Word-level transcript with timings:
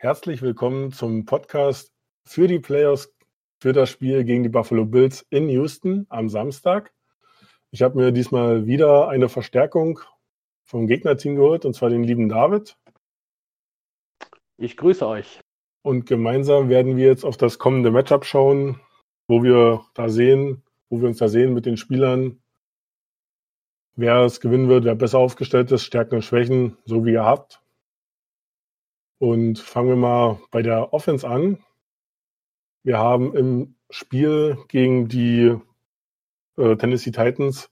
Herzlich 0.00 0.42
willkommen 0.42 0.92
zum 0.92 1.24
Podcast 1.24 1.92
für 2.24 2.46
die 2.46 2.60
Playoffs 2.60 3.12
für 3.58 3.72
das 3.72 3.90
Spiel 3.90 4.22
gegen 4.22 4.44
die 4.44 4.48
Buffalo 4.48 4.84
Bills 4.84 5.26
in 5.28 5.48
Houston 5.48 6.06
am 6.08 6.28
Samstag. 6.28 6.92
Ich 7.72 7.82
habe 7.82 7.98
mir 7.98 8.12
diesmal 8.12 8.64
wieder 8.64 9.08
eine 9.08 9.28
Verstärkung 9.28 9.98
vom 10.62 10.86
Gegnerteam 10.86 11.34
geholt, 11.34 11.64
und 11.64 11.74
zwar 11.74 11.90
den 11.90 12.04
lieben 12.04 12.28
David. 12.28 12.76
Ich 14.56 14.76
grüße 14.76 15.04
euch. 15.04 15.40
Und 15.82 16.06
gemeinsam 16.06 16.68
werden 16.68 16.96
wir 16.96 17.08
jetzt 17.08 17.24
auf 17.24 17.36
das 17.36 17.58
kommende 17.58 17.90
Matchup 17.90 18.24
schauen, 18.24 18.78
wo 19.26 19.42
wir 19.42 19.84
da 19.94 20.08
sehen, 20.08 20.62
wo 20.90 21.00
wir 21.00 21.08
uns 21.08 21.18
da 21.18 21.26
sehen 21.26 21.54
mit 21.54 21.66
den 21.66 21.76
Spielern, 21.76 22.40
wer 23.96 24.20
es 24.20 24.38
gewinnen 24.38 24.68
wird, 24.68 24.84
wer 24.84 24.94
besser 24.94 25.18
aufgestellt 25.18 25.72
ist, 25.72 25.82
Stärken 25.82 26.14
und 26.14 26.22
Schwächen, 26.22 26.76
so 26.84 27.04
wie 27.04 27.14
ihr 27.14 27.24
habt. 27.24 27.60
Und 29.18 29.58
fangen 29.58 29.88
wir 29.88 29.96
mal 29.96 30.40
bei 30.50 30.62
der 30.62 30.92
Offense 30.92 31.28
an. 31.28 31.58
Wir 32.84 32.98
haben 32.98 33.34
im 33.34 33.74
Spiel 33.90 34.58
gegen 34.68 35.08
die 35.08 35.56
äh, 36.56 36.76
Tennessee 36.76 37.10
Titans 37.10 37.70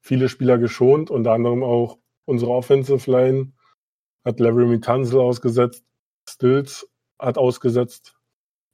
viele 0.00 0.28
Spieler 0.28 0.58
geschont, 0.58 1.10
unter 1.10 1.32
anderem 1.32 1.62
auch 1.62 1.98
unsere 2.24 2.52
Offensive 2.52 3.10
Line 3.10 3.52
hat 4.24 4.40
Larry 4.40 4.80
Tunzel 4.80 5.20
ausgesetzt, 5.20 5.84
Stills 6.28 6.88
hat 7.18 7.38
ausgesetzt, 7.38 8.16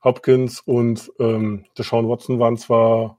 Hopkins 0.03 0.61
und 0.61 1.13
ähm, 1.19 1.65
Deshaun 1.79 2.09
Watson 2.09 2.39
waren 2.39 2.57
zwar 2.57 3.19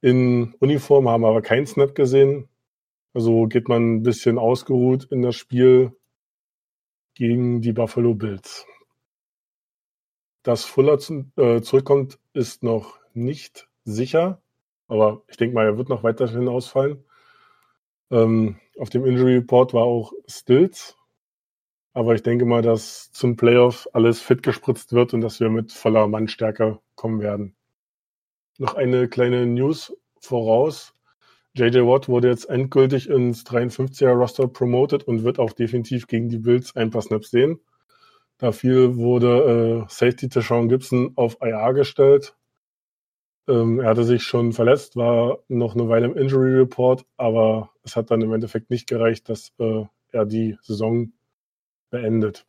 in 0.00 0.54
Uniform, 0.60 1.08
haben 1.08 1.24
aber 1.24 1.42
keinen 1.42 1.66
Snap 1.66 1.94
gesehen. 1.94 2.48
Also 3.14 3.46
geht 3.46 3.68
man 3.68 3.96
ein 3.96 4.02
bisschen 4.02 4.38
ausgeruht 4.38 5.04
in 5.10 5.22
das 5.22 5.36
Spiel 5.36 5.96
gegen 7.14 7.60
die 7.60 7.72
Buffalo 7.72 8.14
Bills. 8.14 8.66
Dass 10.42 10.64
Fuller 10.64 10.98
zu, 10.98 11.30
äh, 11.36 11.62
zurückkommt, 11.62 12.18
ist 12.32 12.62
noch 12.62 12.98
nicht 13.14 13.68
sicher, 13.84 14.42
aber 14.88 15.22
ich 15.28 15.36
denke 15.36 15.54
mal, 15.54 15.66
er 15.66 15.78
wird 15.78 15.88
noch 15.88 16.02
weiterhin 16.02 16.48
ausfallen. 16.48 17.04
Ähm, 18.10 18.60
auf 18.78 18.90
dem 18.90 19.04
Injury 19.06 19.36
Report 19.36 19.72
war 19.72 19.84
auch 19.84 20.12
Stills, 20.26 20.96
aber 21.94 22.14
ich 22.14 22.22
denke 22.22 22.44
mal, 22.44 22.62
dass 22.62 23.12
zum 23.12 23.36
Playoff 23.36 23.88
alles 23.92 24.20
fit 24.20 24.42
gespritzt 24.42 24.92
wird 24.92 25.14
und 25.14 25.20
dass 25.20 25.40
wir 25.40 25.48
mit 25.48 25.72
voller 25.72 26.06
Mannstärke 26.08 26.80
kommen 26.96 27.20
werden. 27.20 27.56
Noch 28.58 28.74
eine 28.74 29.08
kleine 29.08 29.46
News 29.46 29.96
voraus. 30.20 30.93
JJ 31.56 31.86
Watt 31.86 32.08
wurde 32.08 32.28
jetzt 32.28 32.50
endgültig 32.50 33.08
ins 33.08 33.44
53er 33.46 34.10
Roster 34.10 34.48
promoted 34.48 35.04
und 35.04 35.22
wird 35.22 35.38
auch 35.38 35.52
definitiv 35.52 36.08
gegen 36.08 36.28
die 36.28 36.38
Bills 36.38 36.74
ein 36.74 36.90
paar 36.90 37.02
Snaps 37.02 37.30
sehen. 37.30 37.60
Dafür 38.38 38.96
wurde 38.96 39.84
äh, 39.86 39.88
Safety 39.88 40.28
Tashawn 40.28 40.68
Gibson 40.68 41.12
auf 41.14 41.36
IR 41.40 41.72
gestellt. 41.72 42.36
Ähm, 43.46 43.78
er 43.78 43.90
hatte 43.90 44.02
sich 44.02 44.24
schon 44.24 44.52
verletzt, 44.52 44.96
war 44.96 45.38
noch 45.48 45.74
eine 45.74 45.88
Weile 45.88 46.06
im 46.06 46.16
Injury 46.16 46.56
Report, 46.56 47.06
aber 47.16 47.70
es 47.84 47.94
hat 47.94 48.10
dann 48.10 48.22
im 48.22 48.32
Endeffekt 48.32 48.70
nicht 48.70 48.88
gereicht, 48.88 49.28
dass 49.28 49.52
äh, 49.58 49.84
er 50.10 50.26
die 50.26 50.58
Saison 50.62 51.12
beendet. 51.90 52.46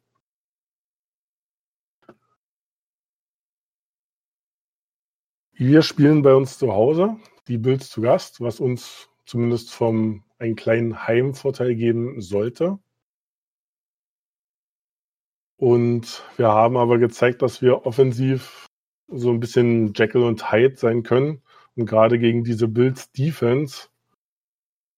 Wir 5.54 5.84
spielen 5.84 6.24
bei 6.24 6.34
uns 6.34 6.58
zu 6.58 6.74
Hause 6.74 7.18
die 7.48 7.58
Bills 7.58 7.90
zu 7.90 8.02
Gast, 8.02 8.42
was 8.42 8.60
uns 8.60 9.10
zumindest 9.26 9.72
vom 9.72 10.24
einen 10.40 10.56
kleinen 10.56 11.08
Heimvorteil 11.08 11.76
geben 11.76 12.22
sollte. 12.22 12.80
Und 15.58 16.24
wir 16.38 16.50
haben 16.50 16.78
aber 16.78 16.98
gezeigt, 16.98 17.42
dass 17.42 17.62
wir 17.62 17.86
offensiv 17.86 18.68
so 19.08 19.32
ein 19.32 19.40
bisschen 19.40 19.94
Jekyll 19.94 20.24
und 20.24 20.52
Hyde 20.52 20.76
sein 20.76 21.04
können. 21.04 21.42
Und 21.76 21.86
gerade 21.86 22.20
gegen 22.20 22.44
diese 22.44 22.68
Bills 22.68 23.12
Defense 23.12 23.88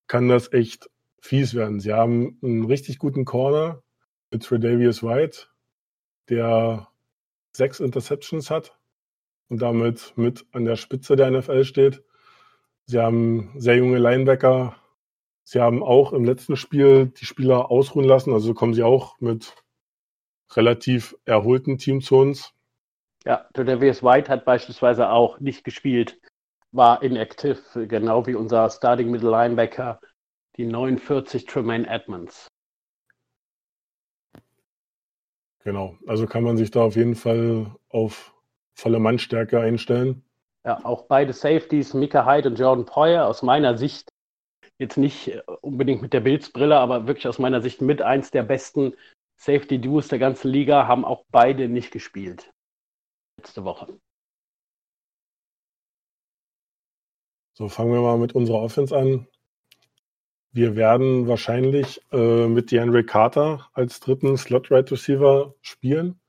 kann 0.08 0.30
das 0.30 0.52
echt 0.54 0.90
fies 1.20 1.54
werden. 1.54 1.80
Sie 1.80 1.94
haben 1.94 2.40
einen 2.42 2.66
richtig 2.66 3.00
guten 3.00 3.26
Corner 3.26 3.84
mit 4.32 4.44
Tredavious 4.44 5.04
White, 5.04 5.48
der 6.30 6.88
sechs 7.56 7.80
Interceptions 7.80 8.50
hat 8.50 8.78
und 9.50 9.62
damit 9.62 10.14
mit 10.16 10.46
an 10.52 10.66
der 10.66 10.76
Spitze 10.76 11.16
der 11.16 11.32
NFL 11.32 11.66
steht. 11.66 12.04
Sie 12.90 13.00
haben 13.00 13.52
sehr 13.58 13.76
junge 13.76 13.98
Linebacker. 13.98 14.76
Sie 15.44 15.60
haben 15.60 15.84
auch 15.84 16.14
im 16.14 16.24
letzten 16.24 16.56
Spiel 16.56 17.08
die 17.08 17.26
Spieler 17.26 17.70
ausruhen 17.70 18.06
lassen. 18.06 18.34
Also 18.34 18.54
kommen 18.54 18.74
sie 18.74 18.84
auch 18.84 19.20
mit 19.20 19.56
relativ 20.56 21.16
erholten 21.26 21.78
Team 21.78 22.02
zu 22.02 22.16
uns. 22.16 22.54
Ja, 23.26 23.46
Tredavious 23.54 24.04
White 24.04 24.32
hat 24.32 24.46
beispielsweise 24.46 25.10
auch 25.10 25.42
nicht 25.42 25.66
gespielt, 25.66 26.18
war 26.72 27.04
inactive, 27.04 27.88
genau 27.88 28.26
wie 28.26 28.36
unser 28.36 28.70
Starting 28.70 29.12
Middle 29.12 29.32
Linebacker, 29.32 30.00
die 30.56 30.66
49 30.66 31.46
Tremaine 31.46 31.88
Edmonds. 31.88 32.48
Genau, 35.66 35.98
also 36.08 36.26
kann 36.26 36.44
man 36.44 36.56
sich 36.56 36.72
da 36.72 36.84
auf 36.84 36.96
jeden 36.96 37.16
Fall 37.16 37.76
auf 37.90 38.34
volle 38.74 39.00
Mannstärke 39.00 39.60
einstellen. 39.60 40.24
Ja, 40.68 40.84
auch 40.84 41.04
beide 41.04 41.32
Safeties, 41.32 41.94
Mika 41.94 42.26
Hyde 42.26 42.50
und 42.50 42.60
Jordan 42.60 42.86
Poyer, 42.86 43.26
aus 43.26 43.42
meiner 43.42 43.78
Sicht 43.78 44.10
jetzt 44.78 44.98
nicht 44.98 45.30
äh, 45.30 45.42
unbedingt 45.62 46.02
mit 46.02 46.12
der 46.12 46.20
Bildsbrille, 46.20 46.78
aber 46.78 47.08
wirklich 47.08 47.26
aus 47.26 47.40
meiner 47.40 47.62
Sicht 47.62 47.80
mit 47.80 48.02
eins 48.02 48.32
der 48.32 48.44
besten 48.44 48.94
Safety-Duos 49.38 50.10
der 50.10 50.20
ganzen 50.20 50.52
Liga, 50.52 50.86
haben 50.86 51.06
auch 51.06 51.24
beide 51.32 51.70
nicht 51.70 51.92
gespielt. 51.92 52.52
Letzte 53.40 53.64
Woche. 53.64 53.98
So, 57.54 57.70
fangen 57.70 57.94
wir 57.94 58.02
mal 58.02 58.18
mit 58.18 58.36
unserer 58.36 58.62
Offense 58.62 58.94
an. 58.94 59.26
Wir 60.52 60.76
werden 60.76 61.30
wahrscheinlich 61.30 62.02
äh, 62.12 62.48
mit 62.48 62.72
DeAndre 62.72 63.06
Carter 63.06 63.70
als 63.72 64.02
dritten 64.02 64.36
Slot-Right-Receiver 64.36 65.56
spielen, 65.62 66.20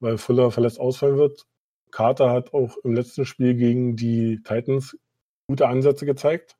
weil 0.00 0.16
Fuller 0.16 0.50
verletzt 0.50 0.80
ausfallen 0.80 1.18
wird. 1.18 1.46
Carter 1.94 2.32
hat 2.32 2.52
auch 2.52 2.76
im 2.78 2.94
letzten 2.94 3.24
Spiel 3.24 3.54
gegen 3.54 3.94
die 3.94 4.42
Titans 4.42 4.98
gute 5.46 5.68
Ansätze 5.68 6.06
gezeigt. 6.06 6.56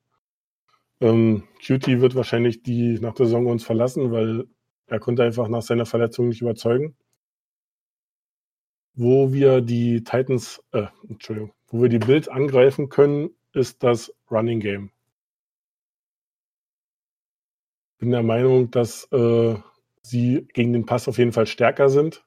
Ähm, 1.01 1.43
QT 1.59 1.99
wird 1.99 2.15
wahrscheinlich 2.15 2.63
die 2.63 2.99
nach 3.01 3.13
der 3.15 3.25
Saison 3.25 3.47
uns 3.47 3.65
verlassen, 3.65 4.13
weil 4.13 4.47
er 4.87 4.99
konnte 5.01 5.23
einfach 5.23 5.49
nach 5.49 5.61
seiner 5.61 5.85
Verletzung 5.85 6.29
nicht 6.29 6.41
überzeugen. 6.41 6.95
Wo 8.93 9.33
wir 9.33 9.59
die 9.59 10.05
Titans, 10.05 10.63
äh, 10.71 10.87
Entschuldigung, 11.09 11.51
wo 11.67 11.81
wir 11.81 11.89
die 11.89 11.99
Bills 11.99 12.29
angreifen 12.29 12.87
können, 12.87 13.31
ist 13.51 13.83
das 13.83 14.15
Running 14.31 14.61
Game. 14.61 14.91
Bin 17.97 18.11
der 18.11 18.23
Meinung, 18.23 18.71
dass 18.71 19.11
äh, 19.11 19.55
sie 20.01 20.47
gegen 20.53 20.71
den 20.71 20.85
Pass 20.85 21.09
auf 21.09 21.17
jeden 21.17 21.33
Fall 21.33 21.45
stärker 21.45 21.89
sind 21.89 22.24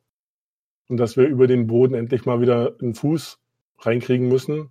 und 0.89 0.97
dass 0.97 1.17
wir 1.17 1.27
über 1.27 1.47
den 1.47 1.67
Boden 1.67 1.95
endlich 1.95 2.27
mal 2.27 2.41
wieder 2.41 2.75
einen 2.81 2.95
Fuß 2.95 3.39
reinkriegen 3.79 4.29
müssen, 4.29 4.71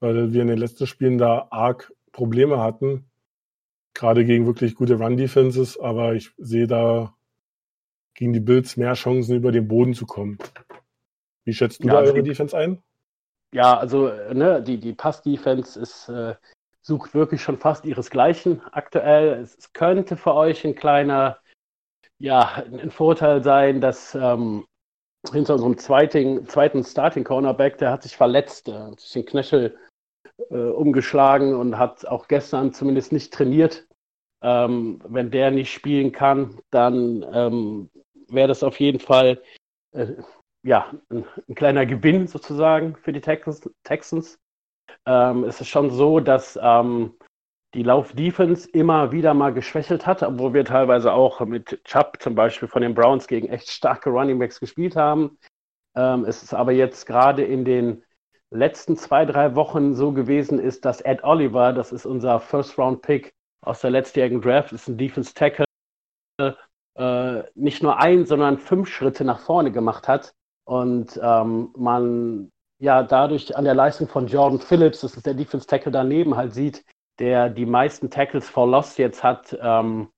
weil 0.00 0.32
wir 0.32 0.42
in 0.42 0.48
den 0.48 0.58
letzten 0.58 0.86
Spielen 0.86 1.18
da 1.18 1.48
arg 1.50 1.92
Probleme 2.12 2.60
hatten, 2.60 3.10
gerade 3.94 4.24
gegen 4.24 4.46
wirklich 4.46 4.74
gute 4.74 4.98
Run-Defenses, 4.98 5.78
aber 5.78 6.14
ich 6.14 6.32
sehe 6.38 6.66
da 6.66 7.14
gegen 8.14 8.32
die 8.32 8.40
Bills 8.40 8.76
mehr 8.76 8.94
Chancen, 8.94 9.36
über 9.36 9.52
den 9.52 9.68
Boden 9.68 9.94
zu 9.94 10.06
kommen. 10.06 10.38
Wie 11.44 11.54
schätzt 11.54 11.82
du 11.82 11.88
ja, 11.88 11.94
da 11.94 11.98
also 12.00 12.12
eure 12.12 12.22
Defense 12.22 12.56
ein? 12.56 12.82
Ja, 13.52 13.76
also 13.76 14.10
ne, 14.32 14.62
die, 14.62 14.78
die 14.78 14.92
Pass-Defense 14.92 15.78
ist, 15.80 16.08
äh, 16.08 16.34
sucht 16.82 17.14
wirklich 17.14 17.42
schon 17.42 17.58
fast 17.58 17.84
ihresgleichen 17.84 18.60
aktuell. 18.72 19.40
Es 19.42 19.72
könnte 19.72 20.16
für 20.16 20.34
euch 20.34 20.64
ein 20.64 20.74
kleiner, 20.74 21.38
ja, 22.18 22.64
ein 22.64 22.90
Vorteil 22.90 23.42
sein, 23.42 23.80
dass 23.80 24.14
ähm, 24.14 24.66
hinter 25.30 25.54
unserem 25.54 25.78
zweiten, 25.78 26.46
zweiten 26.46 26.82
Starting 26.84 27.24
Cornerback, 27.24 27.78
der 27.78 27.92
hat 27.92 28.02
sich 28.02 28.16
verletzt, 28.16 28.66
der 28.66 28.86
hat 28.86 29.00
sich 29.00 29.12
den 29.12 29.26
Knöchel 29.26 29.76
äh, 30.50 30.56
umgeschlagen 30.56 31.54
und 31.54 31.78
hat 31.78 32.06
auch 32.06 32.28
gestern 32.28 32.72
zumindest 32.72 33.12
nicht 33.12 33.32
trainiert. 33.32 33.86
Ähm, 34.42 35.00
wenn 35.06 35.30
der 35.30 35.52
nicht 35.52 35.72
spielen 35.72 36.10
kann, 36.10 36.60
dann 36.70 37.24
ähm, 37.32 37.90
wäre 38.28 38.48
das 38.48 38.64
auf 38.64 38.80
jeden 38.80 38.98
Fall 38.98 39.40
äh, 39.92 40.14
ja, 40.64 40.92
ein, 41.10 41.24
ein, 41.48 41.54
kleiner 41.54 41.86
Gewinn 41.86 42.26
sozusagen 42.26 42.96
für 42.96 43.12
die 43.12 43.20
Texans. 43.20 43.62
Texans. 43.84 44.38
Ähm, 45.06 45.44
es 45.44 45.60
ist 45.60 45.68
schon 45.68 45.90
so, 45.90 46.18
dass 46.18 46.58
ähm, 46.60 47.14
die 47.74 47.82
Lauf-Defense 47.82 48.68
immer 48.70 49.12
wieder 49.12 49.32
mal 49.34 49.52
geschwächelt 49.52 50.06
hat, 50.06 50.22
obwohl 50.22 50.52
wir 50.52 50.64
teilweise 50.64 51.12
auch 51.12 51.40
mit 51.40 51.82
Chubb 51.84 52.18
zum 52.20 52.34
Beispiel 52.34 52.68
von 52.68 52.82
den 52.82 52.94
Browns 52.94 53.26
gegen 53.26 53.48
echt 53.48 53.70
starke 53.70 54.10
Runningbacks 54.10 54.60
gespielt 54.60 54.94
haben. 54.96 55.38
Ähm, 55.96 56.24
es 56.24 56.42
ist 56.42 56.54
aber 56.54 56.72
jetzt 56.72 57.06
gerade 57.06 57.44
in 57.44 57.64
den 57.64 58.04
letzten 58.50 58.96
zwei, 58.96 59.24
drei 59.24 59.54
Wochen 59.54 59.94
so 59.94 60.12
gewesen 60.12 60.58
ist, 60.58 60.84
dass 60.84 61.00
Ed 61.00 61.24
Oliver, 61.24 61.72
das 61.72 61.92
ist 61.92 62.04
unser 62.04 62.40
First-Round-Pick 62.40 63.32
aus 63.62 63.80
der 63.80 63.90
letztjährigen 63.90 64.42
Draft, 64.42 64.72
ist 64.72 64.88
ein 64.88 64.98
Defense-Tackle, 64.98 65.64
äh, 66.94 67.42
nicht 67.54 67.82
nur 67.82 67.98
ein, 67.98 68.26
sondern 68.26 68.58
fünf 68.58 68.88
Schritte 68.88 69.24
nach 69.24 69.40
vorne 69.40 69.72
gemacht 69.72 70.08
hat 70.08 70.34
und 70.64 71.18
ähm, 71.22 71.70
man 71.76 72.50
ja 72.78 73.02
dadurch 73.02 73.56
an 73.56 73.64
der 73.64 73.74
Leistung 73.74 74.08
von 74.08 74.26
Jordan 74.26 74.60
Phillips, 74.60 75.00
das 75.00 75.16
ist 75.16 75.24
der 75.24 75.34
Defense 75.34 75.66
Tackle 75.66 75.92
daneben, 75.92 76.36
halt 76.36 76.52
sieht, 76.52 76.84
der 77.18 77.50
die 77.50 77.66
meisten 77.66 78.10
Tackles 78.10 78.48
for 78.48 78.66
Loss 78.66 78.96
jetzt 78.96 79.22
hat 79.22 79.56
ähm, 79.60 80.08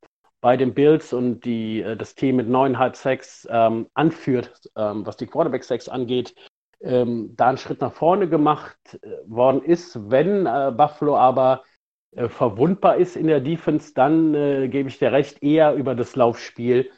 bei 0.41 0.57
den 0.57 0.75
Bills 0.75 1.13
und 1.13 1.41
die, 1.45 1.81
äh, 1.81 1.97
das 1.97 2.15
Team 2.15 2.37
mit 2.37 2.49
neuneinhalb 2.49 2.97
Sacks 2.97 3.49
ähm, 3.51 3.89
anführt, 3.95 4.71
ähm, 4.77 5.07
was 5.07 5.17
die 5.17 5.27
Quarterback-Sacks 5.27 5.89
angeht, 5.89 6.35
ähm, 6.83 7.35
da 7.35 7.49
einen 7.49 7.59
Schritt 7.59 7.81
nach 7.81 7.95
vorne 7.95 8.29
gemacht 8.29 8.99
äh, 9.03 9.09
worden 9.27 9.63
ist. 9.63 10.11
Wenn 10.11 10.47
äh, 10.47 10.73
Buffalo 10.77 11.17
aber 11.17 11.65
äh, 12.13 12.29
verwundbar 12.29 12.97
ist 12.97 13.17
in 13.17 13.27
der 13.27 13.41
Defense, 13.41 13.95
dann 13.95 14.35
äh, 14.35 14.69
gebe 14.69 14.89
ich 14.89 14.99
dir 14.99 15.13
recht, 15.13 15.43
eher 15.43 15.75
über 15.75 15.95
das 15.95 16.15
Laufspiel. 16.15 16.91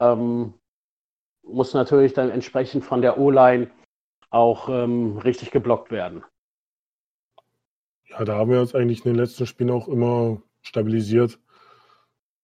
Ähm, 0.00 0.54
muss 1.42 1.74
natürlich 1.74 2.14
dann 2.14 2.30
entsprechend 2.30 2.84
von 2.84 3.02
der 3.02 3.18
O-Line 3.18 3.70
auch 4.30 4.68
ähm, 4.68 5.18
richtig 5.18 5.50
geblockt 5.50 5.90
werden. 5.90 6.24
Ja, 8.08 8.24
da 8.24 8.36
haben 8.36 8.50
wir 8.50 8.60
uns 8.60 8.74
eigentlich 8.74 9.04
in 9.04 9.12
den 9.12 9.20
letzten 9.20 9.46
Spielen 9.46 9.70
auch 9.70 9.88
immer 9.88 10.42
stabilisiert. 10.62 11.38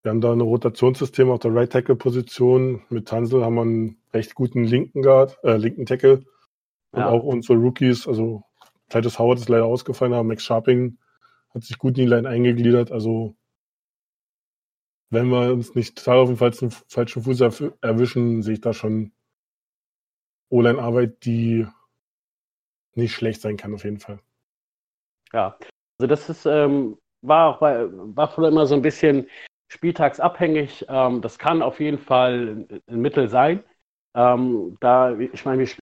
Wir 0.02 0.11
haben 0.11 0.20
da 0.20 0.32
ein 0.32 0.40
Rotationssystem 0.40 1.31
auf 1.31 1.40
der 1.40 1.55
Right 1.55 1.72
Tackle 1.72 1.96
Position. 1.96 2.82
Mit 2.90 3.08
Tansel 3.08 3.43
haben 3.43 3.55
wir 3.55 3.62
einen 3.62 3.96
recht 4.12 4.34
guten 4.34 4.64
linken 4.64 5.02
Guard, 5.02 5.38
äh, 5.43 5.56
linken 5.56 5.87
Tackle. 5.87 6.25
Und 6.90 7.00
ja. 7.00 7.08
auch 7.08 7.25
unsere 7.25 7.58
Rookies, 7.58 8.06
also 8.06 8.44
Titus 8.90 9.19
Howard 9.19 9.38
ist 9.38 9.49
leider 9.49 9.64
ausgefallen, 9.64 10.12
aber 10.12 10.25
Max 10.25 10.44
Sharping 10.44 10.99
hat 11.55 11.64
sich 11.64 11.78
gut 11.78 11.96
in 11.96 12.05
die 12.05 12.10
Line 12.10 12.28
eingegliedert. 12.28 12.93
Also 12.93 13.34
wenn 15.10 15.28
wir 15.28 15.52
uns 15.52 15.75
nicht 15.75 15.96
total 15.96 16.19
auf 16.19 16.28
den 16.28 16.37
falschen, 16.37 16.70
falschen 16.70 17.22
Fuß 17.22 17.40
erwischen, 17.81 18.43
sehe 18.43 18.55
ich 18.55 18.60
da 18.60 18.75
schon 18.75 19.12
O-Line-Arbeit, 20.50 21.25
die 21.25 21.67
nicht 22.94 23.14
schlecht 23.14 23.40
sein 23.40 23.56
kann, 23.56 23.75
auf 23.75 23.84
jeden 23.84 23.99
Fall. 23.99 24.20
Ja, 25.34 25.56
also 25.98 26.06
das 26.08 26.28
ist, 26.28 26.46
ähm, 26.46 26.98
war 27.22 27.54
auch 27.56 27.58
bei 27.58 27.86
Buffalo 27.86 28.48
immer 28.48 28.66
so 28.66 28.75
ein 28.75 28.82
bisschen 28.82 29.28
spieltagsabhängig. 29.69 30.86
Ähm, 30.88 31.20
das 31.22 31.38
kann 31.38 31.62
auf 31.62 31.81
jeden 31.81 31.98
Fall 31.98 32.66
ein 32.86 33.00
Mittel 33.00 33.28
sein. 33.28 33.64
Ähm, 34.14 34.76
da, 34.81 35.12
ich 35.19 35.44
meine, 35.44 35.58
wir 35.60 35.66
spielen 35.66 35.81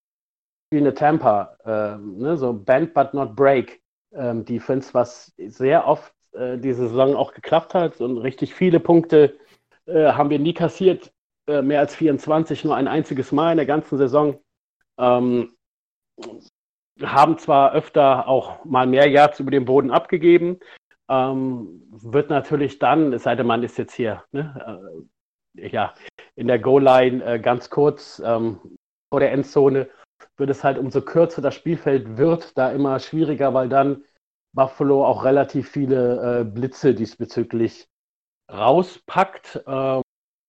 eine 0.74 0.94
Tampa, 0.94 1.56
äh, 1.64 1.98
ne, 1.98 2.36
so 2.36 2.52
Band 2.54 2.94
but 2.94 3.14
not 3.14 3.36
break 3.36 3.82
ähm, 4.14 4.44
Defense, 4.44 4.94
was 4.94 5.32
sehr 5.38 5.86
oft 5.86 6.14
äh, 6.32 6.58
diese 6.58 6.88
Saison 6.88 7.16
auch 7.16 7.34
geklappt 7.34 7.74
hat 7.74 8.00
und 8.00 8.18
richtig 8.18 8.54
viele 8.54 8.80
Punkte 8.80 9.38
äh, 9.86 10.12
haben 10.12 10.30
wir 10.30 10.38
nie 10.38 10.54
kassiert. 10.54 11.12
Äh, 11.48 11.62
mehr 11.62 11.80
als 11.80 11.94
24, 11.96 12.64
nur 12.64 12.76
ein 12.76 12.88
einziges 12.88 13.32
Mal 13.32 13.52
in 13.52 13.56
der 13.58 13.66
ganzen 13.66 13.98
Saison. 13.98 14.40
Ähm, 14.98 15.54
haben 17.00 17.38
zwar 17.38 17.72
öfter 17.72 18.28
auch 18.28 18.64
mal 18.64 18.86
mehr 18.86 19.08
Yards 19.08 19.40
über 19.40 19.50
den 19.50 19.64
Boden 19.64 19.90
abgegeben, 19.90 20.60
ähm, 21.08 21.82
wird 21.90 22.30
natürlich 22.30 22.78
dann, 22.78 23.12
es 23.12 23.24
sei 23.24 23.34
denn, 23.34 23.46
man 23.46 23.62
ist 23.62 23.78
jetzt 23.78 23.94
hier, 23.94 24.24
ne, 24.32 24.84
äh, 25.56 25.68
ja, 25.68 25.94
in 26.34 26.46
der 26.46 26.58
Goal-Line 26.58 27.24
äh, 27.24 27.38
ganz 27.38 27.70
kurz 27.70 28.22
ähm, 28.24 28.58
vor 29.10 29.20
der 29.20 29.32
Endzone, 29.32 29.88
wird 30.36 30.50
es 30.50 30.64
halt 30.64 30.78
umso 30.78 31.02
kürzer 31.02 31.42
das 31.42 31.54
Spielfeld 31.54 32.16
wird, 32.16 32.56
da 32.56 32.72
immer 32.72 32.98
schwieriger, 32.98 33.52
weil 33.54 33.68
dann 33.68 34.04
Buffalo 34.54 35.04
auch 35.04 35.24
relativ 35.24 35.70
viele 35.70 36.40
äh, 36.40 36.44
Blitze 36.44 36.94
diesbezüglich 36.94 37.86
rauspackt. 38.50 39.62
Ähm, 39.66 40.02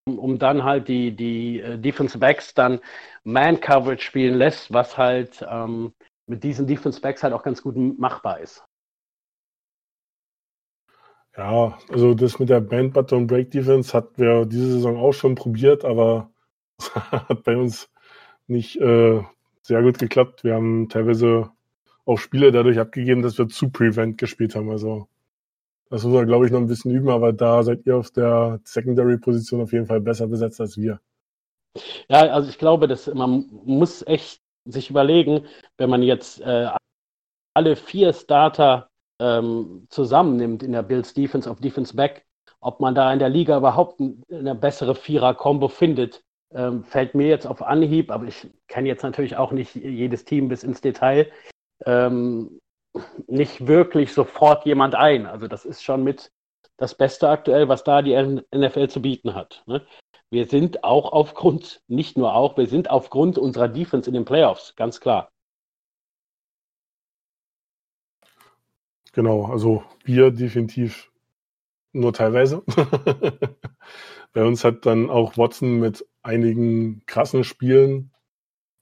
um 0.06 0.38
dann 0.38 0.64
halt 0.64 0.88
die, 0.88 1.16
die 1.16 1.62
äh, 1.62 1.78
Defense 1.78 2.18
Backs 2.18 2.54
dann 2.54 2.80
Man-Coverage 3.24 4.04
spielen 4.04 4.36
lässt, 4.36 4.74
was 4.74 4.98
halt 4.98 5.46
ähm, 5.50 5.94
mit 6.28 6.44
diesen 6.44 6.68
Defense 6.68 7.02
Backs 7.02 7.24
halt 7.24 7.34
auch 7.34 7.44
ganz 7.44 7.62
gut 7.62 7.76
machbar 7.76 8.40
ist. 8.40 8.64
Ja, 11.36 11.78
also 11.90 12.14
das 12.14 12.38
mit 12.38 12.50
der 12.50 12.62
Band 12.62 12.94
Button 12.94 13.26
Break 13.26 13.50
Defense 13.52 13.94
hatten 13.94 14.22
wir 14.22 14.46
diese 14.46 14.74
Saison 14.74 14.98
auch 14.98 15.14
schon 15.14 15.34
probiert, 15.36 15.84
aber 15.84 16.32
hat 16.80 17.44
bei 17.44 17.58
uns 17.58 17.90
nicht 18.48 18.76
äh, 18.80 19.24
sehr 19.62 19.82
gut 19.82 19.98
geklappt. 19.98 20.44
Wir 20.44 20.54
haben 20.54 20.90
teilweise 20.90 21.52
auch 22.06 22.18
Spiele 22.18 22.52
dadurch 22.52 22.80
abgegeben, 22.80 23.24
dass 23.24 23.38
wir 23.38 23.48
zu 23.48 23.70
Prevent 23.70 24.18
gespielt 24.18 24.56
haben. 24.56 24.70
Also 24.70 25.08
das 25.90 26.04
muss 26.04 26.14
man, 26.14 26.28
glaube 26.28 26.46
ich, 26.46 26.52
noch 26.52 26.60
ein 26.60 26.68
bisschen 26.68 26.92
üben, 26.92 27.10
aber 27.10 27.34
da 27.34 27.64
seid 27.64 27.86
ihr 27.86 27.98
auf 27.98 28.12
der 28.12 28.60
Secondary-Position 28.64 29.62
auf 29.62 29.74
jeden 29.74 29.88
Fall 29.88 30.02
besser 30.02 30.28
besetzt 30.28 30.62
als 30.62 30.78
wir. 30.78 31.00
Ja, 32.10 32.20
also 32.28 32.50
ich 32.50 32.60
glaube, 32.60 32.88
dass 32.88 33.08
man 33.14 33.50
muss 33.66 34.06
echt 34.06 34.43
sich 34.66 34.90
überlegen, 34.90 35.46
wenn 35.78 35.90
man 35.90 36.04
jetzt 36.04 36.42
äh, 36.42 36.70
alle 37.54 37.76
vier 37.76 38.14
Starter 38.14 38.90
ähm, 39.20 39.88
zusammennimmt 39.90 40.64
in 40.64 40.72
der 40.72 40.84
Bills 40.84 41.14
Defense 41.14 41.50
auf 41.50 41.60
Defense 41.60 41.96
Back, 41.96 42.26
ob 42.60 42.80
man 42.80 42.96
da 42.96 43.12
in 43.12 43.20
der 43.20 43.30
Liga 43.30 43.58
überhaupt 43.58 44.02
eine 44.32 44.56
bessere 44.56 44.96
Vierer-Kombo 44.96 45.68
findet, 45.68 46.24
ähm, 46.54 46.84
fällt 46.84 47.16
mir 47.16 47.28
jetzt 47.28 47.46
auf 47.46 47.62
Anhieb, 47.62 48.12
aber 48.12 48.26
ich 48.26 48.48
kenne 48.68 48.88
jetzt 48.88 49.04
natürlich 49.04 49.38
auch 49.38 49.52
nicht 49.52 49.76
jedes 49.76 50.26
Team 50.26 50.48
bis 50.48 50.64
ins 50.64 50.82
Detail, 50.82 51.32
ähm, 51.86 52.60
nicht 53.28 53.68
wirklich 53.68 54.14
sofort 54.14 54.66
jemand 54.66 54.96
ein. 54.96 55.26
Also 55.26 55.48
das 55.48 55.66
ist 55.66 55.84
schon 55.84 56.04
mit 56.04 56.32
das 56.78 56.96
Beste 56.96 57.30
aktuell, 57.30 57.70
was 57.70 57.84
da 57.84 58.02
die 58.02 58.16
NFL 58.56 58.88
zu 58.88 59.02
bieten 59.02 59.36
hat. 59.36 59.64
Ne? 59.66 59.82
Wir 60.34 60.48
sind 60.48 60.84
auch 60.84 61.12
aufgrund, 61.14 61.84
nicht 61.88 62.18
nur 62.18 62.34
auch, 62.34 62.58
wir 62.58 62.66
sind 62.66 62.90
aufgrund 62.90 63.38
unserer 63.38 63.68
Defense 63.68 64.10
in 64.10 64.16
den 64.16 64.26
Playoffs, 64.26 64.76
ganz 64.76 65.00
klar. 65.00 65.32
Genau, 69.12 69.46
also 69.46 69.84
wir 70.04 70.32
definitiv 70.32 71.12
nur 71.92 72.14
teilweise. 72.14 72.64
Bei 74.34 74.44
uns 74.44 74.64
hat 74.64 74.88
dann 74.88 75.12
auch 75.12 75.38
Watson 75.38 75.80
mit 75.80 76.04
einigen 76.24 77.06
krassen 77.06 77.44
Spielen 77.44 78.12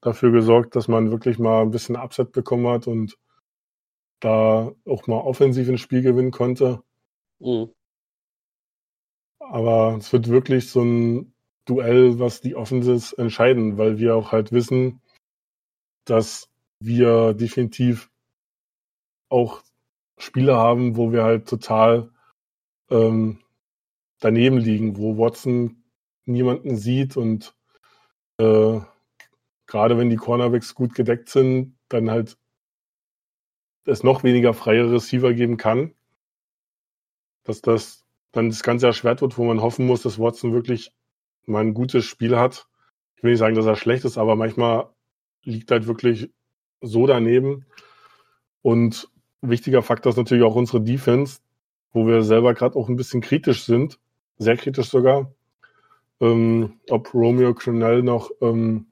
dafür 0.00 0.32
gesorgt, 0.32 0.74
dass 0.74 0.88
man 0.88 1.10
wirklich 1.10 1.38
mal 1.38 1.60
ein 1.60 1.70
bisschen 1.70 1.96
Upset 1.96 2.32
bekommen 2.32 2.66
hat 2.66 2.86
und 2.86 3.18
da 4.20 4.72
auch 4.86 5.06
mal 5.06 5.20
offensiv 5.20 5.68
ins 5.68 5.82
Spiel 5.82 6.00
gewinnen 6.00 6.30
konnte. 6.30 6.82
Mhm. 7.40 7.74
Aber 9.38 9.96
es 9.98 10.10
wird 10.14 10.28
wirklich 10.28 10.70
so 10.70 10.80
ein 10.80 11.34
Duell, 11.64 12.18
was 12.18 12.40
die 12.40 12.56
Offenses 12.56 13.12
entscheiden, 13.12 13.78
weil 13.78 13.98
wir 13.98 14.16
auch 14.16 14.32
halt 14.32 14.52
wissen, 14.52 15.00
dass 16.04 16.48
wir 16.80 17.34
definitiv 17.34 18.10
auch 19.28 19.62
Spiele 20.18 20.56
haben, 20.56 20.96
wo 20.96 21.12
wir 21.12 21.24
halt 21.24 21.48
total 21.48 22.10
ähm, 22.90 23.38
daneben 24.20 24.58
liegen, 24.58 24.96
wo 24.96 25.18
Watson 25.18 25.84
niemanden 26.24 26.76
sieht 26.76 27.16
und 27.16 27.54
äh, 28.38 28.80
gerade 29.66 29.98
wenn 29.98 30.10
die 30.10 30.16
Cornerbacks 30.16 30.74
gut 30.74 30.94
gedeckt 30.94 31.28
sind, 31.28 31.76
dann 31.88 32.10
halt 32.10 32.36
es 33.84 34.02
noch 34.02 34.22
weniger 34.22 34.54
freie 34.54 34.90
Receiver 34.90 35.32
geben 35.32 35.56
kann, 35.56 35.94
dass 37.44 37.62
das 37.62 38.04
dann 38.30 38.48
das 38.48 38.62
Ganze 38.62 38.86
erschwert 38.86 39.22
wird, 39.22 39.36
wo 39.38 39.44
man 39.44 39.60
hoffen 39.60 39.86
muss, 39.86 40.02
dass 40.02 40.18
Watson 40.18 40.52
wirklich 40.52 40.92
mal 41.46 41.60
ein 41.60 41.74
gutes 41.74 42.04
Spiel 42.04 42.36
hat. 42.36 42.66
Ich 43.16 43.22
will 43.22 43.32
nicht 43.32 43.40
sagen, 43.40 43.54
dass 43.54 43.66
er 43.66 43.76
schlecht 43.76 44.04
ist, 44.04 44.18
aber 44.18 44.36
manchmal 44.36 44.88
liegt 45.42 45.70
halt 45.70 45.86
wirklich 45.86 46.30
so 46.80 47.06
daneben. 47.06 47.66
Und 48.62 49.08
wichtiger 49.40 49.82
Faktor 49.82 50.10
ist 50.10 50.16
natürlich 50.16 50.44
auch 50.44 50.54
unsere 50.54 50.80
Defense, 50.80 51.40
wo 51.92 52.06
wir 52.06 52.22
selber 52.22 52.54
gerade 52.54 52.76
auch 52.76 52.88
ein 52.88 52.96
bisschen 52.96 53.20
kritisch 53.20 53.64
sind, 53.64 53.98
sehr 54.38 54.56
kritisch 54.56 54.88
sogar, 54.88 55.32
ähm, 56.20 56.80
ob 56.88 57.12
Romeo 57.12 57.54
Cronell 57.54 58.02
noch 58.02 58.30
ähm, 58.40 58.86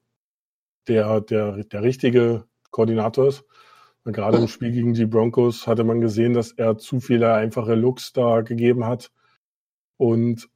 der, 0.87 1.21
der, 1.21 1.63
der 1.63 1.83
richtige 1.83 2.45
Koordinator 2.69 3.27
ist. 3.27 3.43
Gerade 4.03 4.37
im 4.37 4.47
Spiel 4.47 4.71
gegen 4.71 4.93
die 4.93 5.05
Broncos 5.05 5.67
hatte 5.67 5.83
man 5.83 6.01
gesehen, 6.01 6.33
dass 6.33 6.51
er 6.51 6.77
zu 6.77 6.99
viele 6.99 7.33
einfache 7.33 7.75
Looks 7.75 8.13
da 8.13 8.41
gegeben 8.41 8.85
hat 8.85 9.11
und 9.97 10.49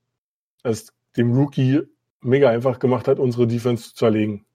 es 0.63 0.94
dem 1.17 1.33
Rookie 1.33 1.81
mega 2.21 2.49
einfach 2.49 2.79
gemacht 2.79 3.07
hat, 3.07 3.19
unsere 3.19 3.47
Defense 3.47 3.89
zu 3.89 3.95
zerlegen. 3.95 4.45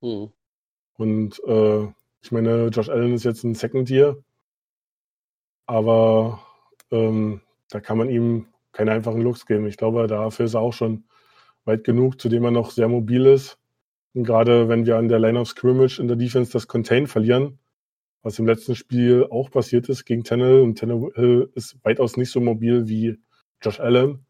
Mhm. 0.00 0.32
Und 0.96 1.42
äh, 1.46 1.88
ich 2.22 2.32
meine, 2.32 2.68
Josh 2.68 2.88
Allen 2.88 3.14
ist 3.14 3.24
jetzt 3.24 3.44
ein 3.44 3.54
Second 3.54 3.90
Year, 3.90 4.16
aber 5.66 6.40
ähm, 6.90 7.40
da 7.68 7.80
kann 7.80 7.98
man 7.98 8.08
ihm 8.08 8.46
keine 8.72 8.92
einfachen 8.92 9.22
Looks 9.22 9.46
geben. 9.46 9.66
Ich 9.66 9.76
glaube, 9.76 10.06
dafür 10.06 10.46
ist 10.46 10.54
er 10.54 10.60
auch 10.60 10.72
schon 10.72 11.04
weit 11.64 11.84
genug, 11.84 12.20
zudem 12.20 12.44
er 12.44 12.50
noch 12.50 12.70
sehr 12.70 12.88
mobil 12.88 13.26
ist. 13.26 13.58
Und 14.14 14.24
gerade 14.24 14.68
wenn 14.68 14.86
wir 14.86 14.96
an 14.96 15.08
der 15.08 15.18
Line 15.18 15.40
of 15.40 15.48
Scrimmage 15.48 15.98
in 15.98 16.08
der 16.08 16.16
Defense 16.16 16.52
das 16.52 16.68
Contain 16.68 17.06
verlieren, 17.06 17.58
was 18.22 18.38
im 18.38 18.46
letzten 18.46 18.74
Spiel 18.74 19.26
auch 19.30 19.50
passiert 19.50 19.88
ist 19.88 20.04
gegen 20.04 20.24
Tannehill. 20.24 20.60
Und 20.60 20.78
Tannehill 20.78 21.50
ist 21.54 21.76
weitaus 21.84 22.16
nicht 22.16 22.30
so 22.30 22.40
mobil 22.40 22.88
wie 22.88 23.18
Josh 23.60 23.80
Allen, 23.80 24.23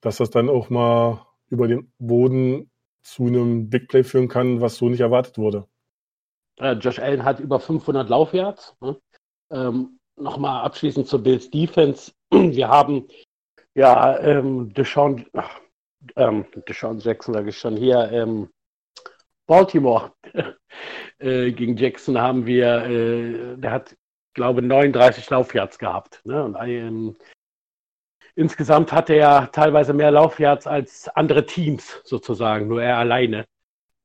dass 0.00 0.18
das 0.18 0.30
dann 0.30 0.48
auch 0.48 0.70
mal 0.70 1.26
über 1.48 1.68
den 1.68 1.92
Boden 1.98 2.70
zu 3.02 3.26
einem 3.26 3.68
Big 3.70 3.88
Play 3.88 4.04
führen 4.04 4.28
kann, 4.28 4.60
was 4.60 4.76
so 4.76 4.88
nicht 4.88 5.00
erwartet 5.00 5.38
wurde. 5.38 5.66
Äh, 6.58 6.72
Josh 6.72 6.98
Allen 6.98 7.24
hat 7.24 7.40
über 7.40 7.58
500 7.58 8.08
Laufyards. 8.08 8.76
Ne? 8.80 8.96
Ähm, 9.50 10.00
Nochmal 10.16 10.64
abschließend 10.64 11.06
zur 11.06 11.22
Bills 11.22 11.50
Defense. 11.50 12.12
Wir 12.30 12.68
haben 12.68 13.08
ja 13.74 14.18
ähm, 14.18 14.72
Deshaun, 14.74 15.24
ähm, 16.16 16.44
Deshaun 16.68 16.98
Jackson, 16.98 17.32
sage 17.32 17.48
ich 17.48 17.58
schon 17.58 17.76
hier, 17.76 18.10
ähm, 18.12 18.50
Baltimore 19.46 20.12
äh, 21.18 21.50
gegen 21.52 21.76
Jackson 21.76 22.20
haben 22.20 22.46
wir, 22.46 22.84
äh, 22.84 23.56
der 23.56 23.70
hat, 23.70 23.96
glaube 24.34 24.62
39 24.62 25.28
Laufyards 25.30 25.78
gehabt. 25.78 26.20
Ne? 26.24 26.44
Und 26.44 26.56
ähm, 26.60 27.16
insgesamt 28.34 28.92
hatte 28.92 29.14
er 29.14 29.50
teilweise 29.52 29.92
mehr 29.92 30.10
Laufyards 30.10 30.66
als 30.66 31.08
andere 31.08 31.46
Teams 31.46 32.00
sozusagen, 32.04 32.68
nur 32.68 32.82
er 32.82 32.98
alleine. 32.98 33.46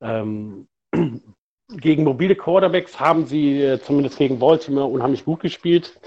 Ähm, 0.02 0.68
gegen 1.70 2.04
mobile 2.04 2.36
Quarterbacks 2.36 3.00
haben 3.00 3.26
sie 3.26 3.62
äh, 3.62 3.80
zumindest 3.82 4.18
gegen 4.18 4.40
Baltimore 4.40 4.88
unheimlich 4.88 5.26
gut 5.26 5.40
gespielt. 5.42 6.00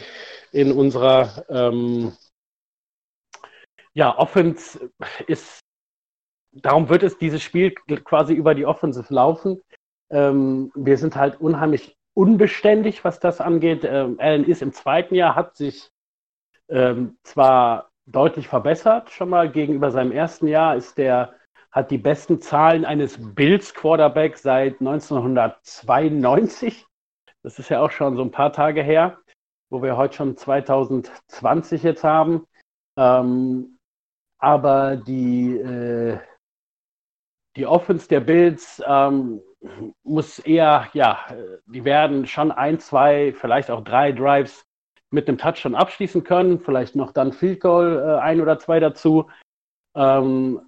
In 0.52 0.72
unserer 0.72 1.44
ähm, 1.48 2.12
ja, 3.92 4.16
Offense 4.16 4.90
ist, 5.26 5.60
darum 6.52 6.88
wird 6.88 7.02
es 7.02 7.18
dieses 7.18 7.42
Spiel 7.42 7.72
quasi 7.72 8.32
über 8.32 8.54
die 8.54 8.64
Offensive 8.64 9.12
laufen. 9.12 9.60
Ähm, 10.10 10.72
wir 10.74 10.96
sind 10.96 11.16
halt 11.16 11.40
unheimlich 11.40 11.96
unbeständig, 12.14 13.04
was 13.04 13.20
das 13.20 13.40
angeht. 13.40 13.84
Ähm, 13.84 14.16
Allen 14.18 14.44
ist 14.44 14.62
im 14.62 14.72
zweiten 14.72 15.14
Jahr, 15.14 15.34
hat 15.34 15.56
sich 15.56 15.90
ähm, 16.68 17.18
zwar 17.22 17.90
deutlich 18.10 18.48
verbessert, 18.48 19.10
schon 19.10 19.28
mal 19.28 19.50
gegenüber 19.50 19.90
seinem 19.90 20.12
ersten 20.12 20.48
Jahr, 20.48 20.76
ist 20.76 20.96
der 20.98 21.34
hat 21.70 21.90
die 21.90 21.98
besten 21.98 22.40
Zahlen 22.40 22.86
eines 22.86 23.18
Bills 23.34 23.74
Quarterbacks 23.74 24.42
seit 24.42 24.80
1992. 24.80 26.86
Das 27.42 27.58
ist 27.58 27.68
ja 27.68 27.82
auch 27.82 27.90
schon 27.90 28.16
so 28.16 28.22
ein 28.22 28.30
paar 28.30 28.52
Tage 28.52 28.82
her, 28.82 29.18
wo 29.70 29.82
wir 29.82 29.96
heute 29.96 30.14
schon 30.14 30.36
2020 30.36 31.82
jetzt 31.82 32.04
haben. 32.04 32.46
Ähm, 32.96 33.78
aber 34.38 34.96
die, 34.96 35.58
äh, 35.58 36.18
die 37.56 37.66
Offense 37.66 38.08
der 38.08 38.20
Bills 38.20 38.82
ähm, 38.86 39.42
muss 40.02 40.38
eher, 40.38 40.88
ja, 40.94 41.26
die 41.66 41.84
werden 41.84 42.26
schon 42.26 42.50
ein, 42.52 42.78
zwei, 42.78 43.34
vielleicht 43.34 43.70
auch 43.70 43.82
drei 43.82 44.12
Drives 44.12 44.64
mit 45.10 45.28
einem 45.28 45.38
Touchdown 45.38 45.74
abschließen 45.74 46.24
können, 46.24 46.60
vielleicht 46.60 46.94
noch 46.96 47.12
dann 47.12 47.32
Field 47.32 47.60
Goal 47.60 47.98
äh, 47.98 48.20
ein 48.20 48.40
oder 48.40 48.58
zwei 48.58 48.80
dazu. 48.80 49.28
Ähm, 49.94 50.60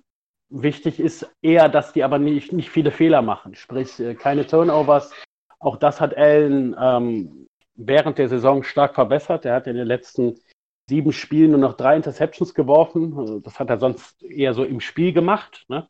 Wichtig 0.52 0.98
ist 0.98 1.30
eher, 1.42 1.68
dass 1.68 1.92
die 1.92 2.02
aber 2.02 2.18
nicht, 2.18 2.52
nicht 2.52 2.70
viele 2.70 2.90
Fehler 2.90 3.22
machen, 3.22 3.54
sprich 3.54 4.00
äh, 4.00 4.16
keine 4.16 4.44
Turnovers. 4.44 5.12
Auch 5.60 5.76
das 5.76 6.00
hat 6.00 6.16
Allen 6.16 6.74
ähm, 6.78 7.46
während 7.76 8.18
der 8.18 8.28
Saison 8.28 8.64
stark 8.64 8.96
verbessert. 8.96 9.44
Er 9.44 9.54
hat 9.54 9.68
in 9.68 9.76
den 9.76 9.86
letzten 9.86 10.40
sieben 10.88 11.12
Spielen 11.12 11.52
nur 11.52 11.60
noch 11.60 11.74
drei 11.74 11.94
Interceptions 11.94 12.52
geworfen. 12.52 13.16
Also 13.16 13.38
das 13.38 13.60
hat 13.60 13.70
er 13.70 13.78
sonst 13.78 14.24
eher 14.24 14.52
so 14.52 14.64
im 14.64 14.80
Spiel 14.80 15.12
gemacht. 15.12 15.66
Ne? 15.68 15.88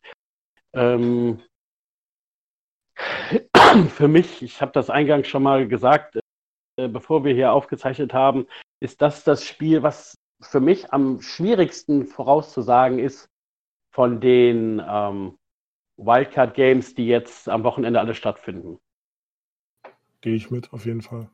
Ähm, 0.74 1.40
für 3.94 4.08
mich, 4.08 4.42
ich 4.42 4.60
habe 4.60 4.72
das 4.72 4.90
eingangs 4.90 5.26
schon 5.26 5.42
mal 5.42 5.66
gesagt, 5.66 6.19
äh, 6.80 6.88
bevor 6.88 7.24
wir 7.24 7.34
hier 7.34 7.52
aufgezeichnet 7.52 8.12
haben, 8.12 8.46
ist 8.80 9.02
das 9.02 9.24
das 9.24 9.44
Spiel, 9.44 9.82
was 9.82 10.16
für 10.40 10.60
mich 10.60 10.92
am 10.92 11.20
schwierigsten 11.20 12.06
vorauszusagen 12.06 12.98
ist, 12.98 13.28
von 13.92 14.20
den 14.20 14.82
ähm, 14.86 15.38
Wildcard 15.96 16.54
Games, 16.54 16.94
die 16.94 17.06
jetzt 17.06 17.48
am 17.48 17.64
Wochenende 17.64 18.00
alle 18.00 18.14
stattfinden. 18.14 18.78
Gehe 20.22 20.34
ich 20.34 20.50
mit, 20.50 20.72
auf 20.72 20.86
jeden 20.86 21.02
Fall. 21.02 21.28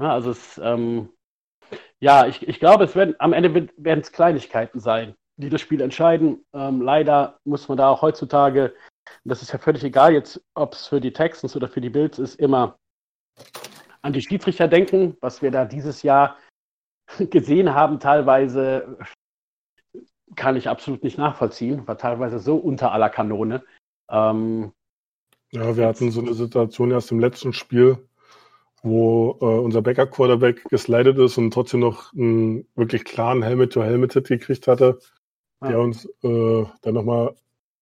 Ja, 0.00 0.12
also 0.14 0.30
es, 0.30 0.58
ähm, 0.58 1.10
ja, 2.00 2.26
ich, 2.26 2.46
ich 2.48 2.58
glaube, 2.58 2.84
es 2.84 2.96
werden 2.96 3.14
am 3.18 3.32
Ende 3.32 3.68
werden 3.76 4.00
es 4.00 4.12
Kleinigkeiten 4.12 4.80
sein, 4.80 5.14
die 5.36 5.50
das 5.50 5.60
Spiel 5.60 5.82
entscheiden. 5.82 6.44
Ähm, 6.52 6.80
leider 6.80 7.38
muss 7.44 7.68
man 7.68 7.76
da 7.76 7.90
auch 7.90 8.02
heutzutage, 8.02 8.74
das 9.24 9.42
ist 9.42 9.52
ja 9.52 9.58
völlig 9.58 9.84
egal 9.84 10.12
jetzt, 10.12 10.42
ob 10.54 10.72
es 10.72 10.86
für 10.86 11.00
die 11.00 11.12
Texans 11.12 11.54
oder 11.54 11.68
für 11.68 11.80
die 11.80 11.90
Bills 11.90 12.18
ist, 12.18 12.40
immer 12.40 12.79
an 14.02 14.12
die 14.12 14.22
Schiedsrichter 14.22 14.68
denken, 14.68 15.16
was 15.20 15.42
wir 15.42 15.50
da 15.50 15.64
dieses 15.64 16.02
Jahr 16.02 16.36
gesehen 17.18 17.74
haben, 17.74 18.00
teilweise 18.00 18.98
kann 20.36 20.56
ich 20.56 20.68
absolut 20.68 21.02
nicht 21.02 21.18
nachvollziehen, 21.18 21.86
war 21.86 21.98
teilweise 21.98 22.38
so 22.38 22.56
unter 22.56 22.92
aller 22.92 23.10
Kanone. 23.10 23.64
Ähm, 24.08 24.72
ja, 25.52 25.76
wir 25.76 25.86
hatten 25.86 26.12
so 26.12 26.20
eine 26.20 26.34
Situation 26.34 26.92
erst 26.92 27.10
im 27.10 27.18
letzten 27.18 27.52
Spiel, 27.52 28.08
wo 28.82 29.36
äh, 29.40 29.44
unser 29.44 29.82
Backup-Quarterback 29.82 30.64
geslidet 30.68 31.18
ist 31.18 31.36
und 31.38 31.52
trotzdem 31.52 31.80
noch 31.80 32.12
einen 32.12 32.66
wirklich 32.76 33.04
klaren 33.04 33.42
Helmet-to-Helmet-Hit 33.42 34.28
gekriegt 34.28 34.68
hatte, 34.68 35.00
ja. 35.62 35.68
der 35.68 35.80
uns 35.80 36.06
äh, 36.22 36.64
dann 36.82 36.94
nochmal 36.94 37.34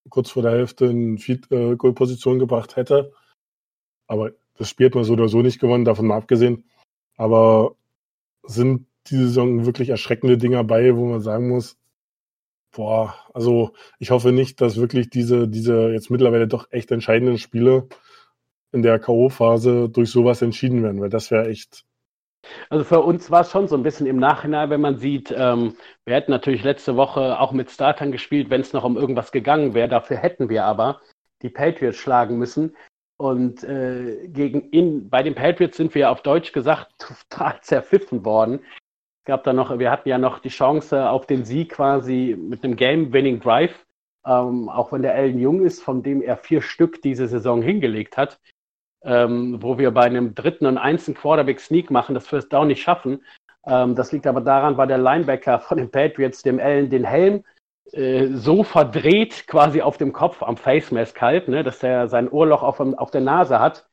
kurz 0.09 0.31
vor 0.31 0.43
der 0.43 0.53
Hälfte 0.53 0.87
in 0.87 1.19
Feed-Goal-Position 1.19 2.37
äh, 2.37 2.41
gebracht 2.41 2.77
hätte. 2.77 3.13
Aber 4.07 4.33
das 4.59 4.69
Spiel 4.69 4.87
hat 4.87 4.95
man 4.95 5.05
so 5.05 5.15
oder 5.15 5.29
so 5.29 5.43
nicht 5.43 5.61
gewonnen, 5.61 5.85
davon 5.85 6.07
mal 6.07 6.17
abgesehen. 6.17 6.65
Aber 7.17 7.77
sind 8.45 8.87
diese 9.09 9.29
Saison 9.29 9.67
wirklich 9.67 9.89
erschreckende 9.91 10.39
Dinger 10.39 10.65
bei, 10.65 10.97
wo 10.97 11.07
man 11.07 11.21
sagen 11.21 11.49
muss, 11.49 11.79
Boah, 12.73 13.15
also 13.33 13.73
ich 13.99 14.11
hoffe 14.11 14.33
nicht, 14.33 14.61
dass 14.61 14.77
wirklich 14.77 15.11
diese, 15.11 15.49
diese 15.49 15.91
jetzt 15.91 16.11
mittlerweile 16.11 16.47
doch 16.47 16.71
echt 16.71 16.91
entscheidenden 16.91 17.39
Spiele 17.39 17.89
in 18.73 18.83
der 18.83 18.99
K.O.-Phase 18.99 19.89
durch 19.89 20.11
sowas 20.11 20.43
entschieden 20.43 20.83
werden, 20.83 21.01
weil 21.01 21.09
das 21.09 21.31
wäre 21.31 21.49
echt. 21.49 21.85
Also 22.69 22.85
für 22.85 23.01
uns 23.01 23.31
war 23.31 23.41
es 23.41 23.51
schon 23.51 23.69
so 23.69 23.77
ein 23.77 23.83
bisschen 23.83 24.07
im 24.07 24.19
Nachhinein, 24.19 24.71
wenn 24.71 24.81
man 24.81 24.99
sieht, 24.99 25.35
ähm, 25.37 25.77
wir 26.05 26.15
hätten 26.15 26.31
natürlich 26.31 26.63
letzte 26.63 26.97
Woche 26.97 27.41
auch 27.41 27.53
mit 27.53 27.71
Startern 27.71 28.13
gespielt, 28.13 28.51
wenn 28.51 28.61
es 28.61 28.73
noch 28.73 28.85
um 28.85 28.97
irgendwas 28.97 29.33
gegangen 29.33 29.75
wäre. 29.75 29.89
Dafür 29.89 30.19
hätten 30.19 30.49
wir 30.49 30.65
aber 30.65 31.01
die 31.43 31.51
Patriots 31.51 31.99
schlagen 31.99 32.39
müssen. 32.39 32.77
Und 33.19 33.65
äh, 33.65 34.29
gegen 34.29 34.71
in, 34.71 35.11
bei 35.11 35.23
den 35.23 35.35
Patriots 35.35 35.77
sind 35.77 35.95
wir 35.95 36.11
auf 36.11 36.23
Deutsch 36.23 36.53
gesagt 36.53 36.93
total 37.29 37.61
zerpfiffen 37.61 38.25
worden 38.25 38.61
gab 39.29 39.45
da 39.45 39.53
noch, 39.53 39.79
wir 39.79 39.91
hatten 39.91 40.09
ja 40.09 40.17
noch 40.17 40.39
die 40.39 40.49
Chance 40.49 41.09
auf 41.09 41.27
den 41.27 41.45
Sieg 41.45 41.73
quasi 41.73 42.35
mit 42.37 42.65
einem 42.65 42.77
Game-Winning 42.77 43.41
Drive, 43.41 43.87
ähm, 44.27 44.71
auch 44.71 44.91
wenn 44.91 45.03
der 45.03 45.15
Allen 45.15 45.39
jung 45.39 45.65
ist, 45.65 45.83
von 45.83 46.03
dem 46.03 46.23
er 46.23 46.39
vier 46.39 46.63
Stück 46.63 47.03
diese 47.03 47.29
Saison 47.29 47.61
hingelegt 47.61 48.17
hat, 48.17 48.41
ähm, 49.05 49.63
wo 49.63 49.77
wir 49.77 49.91
bei 49.91 50.05
einem 50.05 50.35
dritten 50.35 50.65
und 50.65 50.79
einzigen 50.79 51.17
Quarterback 51.17 51.61
Sneak 51.61 51.91
machen, 51.91 52.15
das 52.15 52.27
First 52.27 52.51
Down 52.55 52.69
nicht 52.69 52.83
schaffen. 52.83 53.23
Ähm, 53.67 53.95
das 53.95 54.13
liegt 54.13 54.27
aber 54.27 54.41
daran, 54.41 54.79
weil 54.79 54.89
der 54.89 54.97
Linebacker 54.97 55.61
von 55.61 55.77
den 55.77 55.91
Patriots 55.91 56.43
dem 56.43 56.59
Allen 56.59 56.89
den 56.89 57.05
Helm 57.05 57.45
äh, 57.93 58.29
so 58.33 58.65
verdreht 58.65 59.47
quasi 59.47 59.83
auf 59.83 59.97
dem 59.97 60.13
Kopf 60.13 60.43
am 60.43 60.57
Face 60.57 60.91
Mask 60.91 61.21
halt, 61.21 61.49
ne, 61.49 61.63
dass 61.63 61.83
er 61.83 62.09
sein 62.09 62.29
Ohrloch 62.29 62.63
auf, 62.63 62.81
auf 62.81 63.11
der 63.11 63.21
Nase 63.21 63.61
hat 63.61 63.89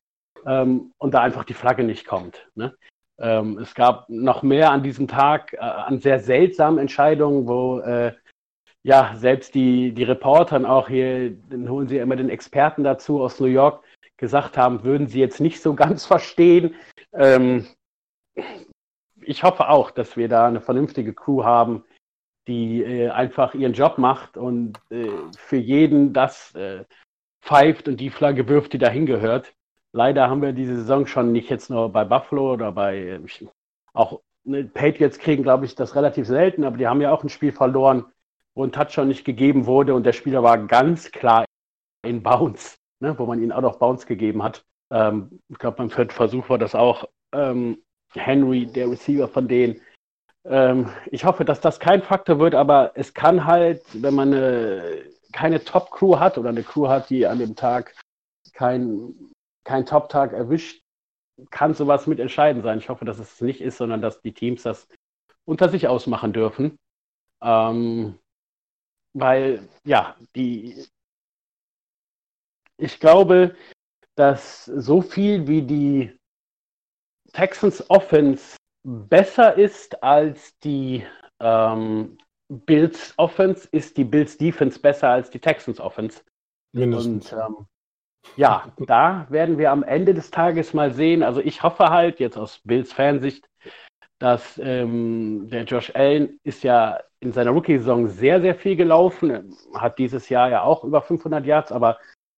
ähm, 0.46 0.94
und 0.98 1.14
da 1.14 1.22
einfach 1.22 1.44
die 1.44 1.54
Flagge 1.54 1.84
nicht 1.84 2.06
kommt. 2.06 2.50
Ne? 2.56 2.76
Ähm, 3.20 3.58
es 3.60 3.74
gab 3.74 4.10
noch 4.10 4.44
mehr 4.44 4.72
an 4.72 4.84
diesem 4.84 5.08
Tag 5.08 5.54
äh, 5.54 5.60
an 5.60 6.00
sehr 6.00 6.20
seltsamen 6.20 6.80
Entscheidungen, 6.80 7.48
wo 7.48 7.80
äh, 7.80 8.14
ja 8.84 9.14
selbst 9.16 9.56
die, 9.56 9.94
die 9.94 10.04
Reporter 10.04 10.70
auch 10.70 10.90
hier, 10.90 11.32
dann 11.50 11.70
holen 11.70 11.88
sie 11.88 11.98
immer 11.98 12.18
den 12.18 12.30
Experten 12.30 12.84
dazu 12.84 13.22
aus 13.22 13.40
New 13.40 13.48
York, 13.48 13.84
gesagt 14.18 14.58
haben, 14.58 14.84
würden 14.84 15.08
sie 15.08 15.20
jetzt 15.20 15.40
nicht 15.40 15.62
so 15.62 15.74
ganz 15.74 16.06
verstehen. 16.06 16.76
Ähm, 17.14 17.68
ich 19.22 19.44
hoffe 19.44 19.70
auch, 19.70 19.92
dass 19.92 20.18
wir 20.18 20.28
da 20.28 20.48
eine 20.48 20.62
vernünftige 20.62 21.14
Crew 21.14 21.44
haben, 21.44 21.84
die 22.48 22.84
äh, 22.84 23.10
einfach 23.10 23.54
ihren 23.54 23.74
Job 23.74 23.98
macht 23.98 24.38
und 24.38 24.80
äh, 24.90 25.10
für 25.38 25.58
jeden 25.58 26.14
das 26.14 26.54
äh, 26.56 26.84
pfeift 27.42 27.88
und 27.88 27.98
die 27.98 28.10
Flagge 28.10 28.48
wirft, 28.48 28.74
die 28.74 28.78
dahin 28.78 29.06
gehört. 29.06 29.54
Leider 29.94 30.30
haben 30.30 30.42
wir 30.42 30.52
diese 30.52 30.76
Saison 30.76 31.08
schon 31.08 31.32
nicht 31.32 31.50
jetzt 31.50 31.70
nur 31.70 31.90
bei 31.90 32.04
Buffalo 32.04 32.54
oder 32.54 32.72
bei 32.72 33.20
auch 33.94 34.22
ne, 34.44 34.66
Patriots 34.66 35.20
kriegen, 35.20 35.44
glaube 35.44 35.66
ich, 35.66 35.76
das 35.76 35.96
relativ 35.96 36.28
selten, 36.28 36.64
aber 36.64 36.78
die 36.78 36.88
haben 36.88 37.02
ja 37.02 37.12
auch 37.12 37.24
ein 37.24 37.30
Spiel 37.30 37.52
verloren, 37.52 38.06
wo 38.56 38.64
ein 38.64 38.72
Touchdown 38.72 39.08
nicht 39.08 39.26
gegeben 39.26 39.66
wurde 39.66 39.94
und 39.94 40.06
der 40.06 40.14
Spieler 40.14 40.44
war 40.44 40.58
ganz 40.68 41.12
klar 41.12 41.46
in 42.06 42.24
Bounce, 42.24 42.78
ne, 43.00 43.18
wo 43.18 43.26
man 43.26 43.42
ihn 43.42 43.52
auch 43.52 43.62
noch 43.62 43.80
Bounce 43.80 44.06
gegeben 44.06 44.44
hat. 44.44 44.66
Ähm, 44.92 45.40
ich 45.50 45.58
glaube, 45.58 45.78
beim 45.78 45.90
vierten 45.90 46.12
Versuch 46.12 46.50
war 46.50 46.58
das 46.58 46.76
auch 46.76 47.06
ähm, 47.34 47.84
Henry, 48.14 48.66
der 48.66 48.90
Receiver 48.90 49.28
von 49.28 49.48
denen. 49.48 49.82
Ähm, 50.46 50.92
ich 51.12 51.26
hoffe, 51.26 51.46
dass 51.46 51.62
das 51.62 51.80
kein 51.80 52.02
Faktor 52.02 52.40
wird, 52.40 52.56
aber 52.56 52.92
es 52.96 53.14
kann 53.14 53.46
halt, 53.46 53.82
wenn 53.94 54.14
man 54.14 54.34
eine, 54.34 55.04
keine 55.34 55.64
Top-Crew 55.64 56.20
hat 56.20 56.38
oder 56.38 56.50
eine 56.50 56.64
Crew 56.64 56.88
hat, 56.88 57.10
die 57.10 57.26
an 57.26 57.40
dem 57.40 57.56
Tag 57.56 57.96
kein 58.54 59.14
kein 59.66 59.86
Top-Tag 59.86 60.32
erwischt, 60.32 60.82
kann 61.50 61.74
sowas 61.74 62.08
mit 62.08 62.20
entscheidend 62.20 62.64
sein. 62.64 62.78
Ich 62.78 62.88
hoffe, 62.88 63.04
dass 63.04 63.20
es 63.20 63.42
nicht 63.42 63.60
ist, 63.60 63.78
sondern 63.78 64.02
dass 64.02 64.22
die 64.22 64.34
Teams 64.34 64.64
das 64.64 64.88
unter 65.44 65.68
sich 65.68 65.88
ausmachen 65.90 66.32
dürfen. 66.32 66.78
Ähm, 67.42 68.18
weil, 69.14 69.68
ja, 69.84 70.16
die, 70.36 70.86
ich 72.78 73.00
glaube, 73.00 73.56
dass 74.16 74.66
so 74.66 75.02
viel 75.02 75.48
wie 75.48 75.62
die 75.62 76.18
Texans 77.34 77.90
Offense 77.90 78.56
besser 78.86 79.58
ist 79.58 80.02
als 80.04 80.58
die 80.60 81.04
ähm, 81.40 82.18
Bills 82.48 83.14
Offense, 83.18 83.68
ist 83.72 83.98
die 83.98 84.04
Bills 84.04 84.38
Defense 84.38 84.80
besser 84.80 85.10
als 85.10 85.30
die 85.32 85.40
Texans 85.40 85.80
Offense. 85.80 86.22
Mindestens. 86.74 87.34
Und 87.34 87.40
ähm, 87.40 87.68
ja, 88.36 88.72
da 88.86 89.26
werden 89.30 89.58
wir 89.58 89.72
am 89.72 89.84
Ende 89.84 90.14
des 90.14 90.30
Tages 90.32 90.74
mal 90.74 90.94
sehen. 90.94 91.24
Also 91.24 91.42
ich 91.42 91.64
hoffe 91.64 91.90
halt, 91.90 92.20
jetzt 92.20 92.38
aus 92.38 92.62
Bills 92.64 92.94
Fansicht, 92.94 93.50
dass 94.20 94.60
ähm, 94.64 95.50
der 95.50 95.64
Josh 95.64 95.92
Allen 95.96 96.40
ist 96.44 96.64
ja 96.64 97.00
in 97.20 97.32
seiner 97.32 97.52
Rookie-Saison 97.52 98.08
sehr, 98.08 98.40
sehr 98.40 98.56
viel 98.56 98.76
gelaufen, 98.76 99.58
hat 99.74 99.98
dieses 99.98 100.30
Jahr 100.30 100.50
ja 100.50 100.62
auch 100.62 100.84
über 100.84 101.02
500 101.02 101.44
Yards, 101.46 101.72
aber 101.72 101.98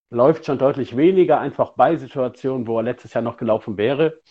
läuft 0.09 0.45
schon 0.45 0.57
deutlich 0.57 0.95
weniger, 0.95 1.41
einfach 1.41 1.71
bei 1.71 1.97
Situationen, 1.97 2.65
wo 2.67 2.77
er 2.79 2.83
letztes 2.83 3.13
Jahr 3.13 3.21
noch 3.21 3.35
gelaufen 3.35 3.77
wäre, 3.77 4.21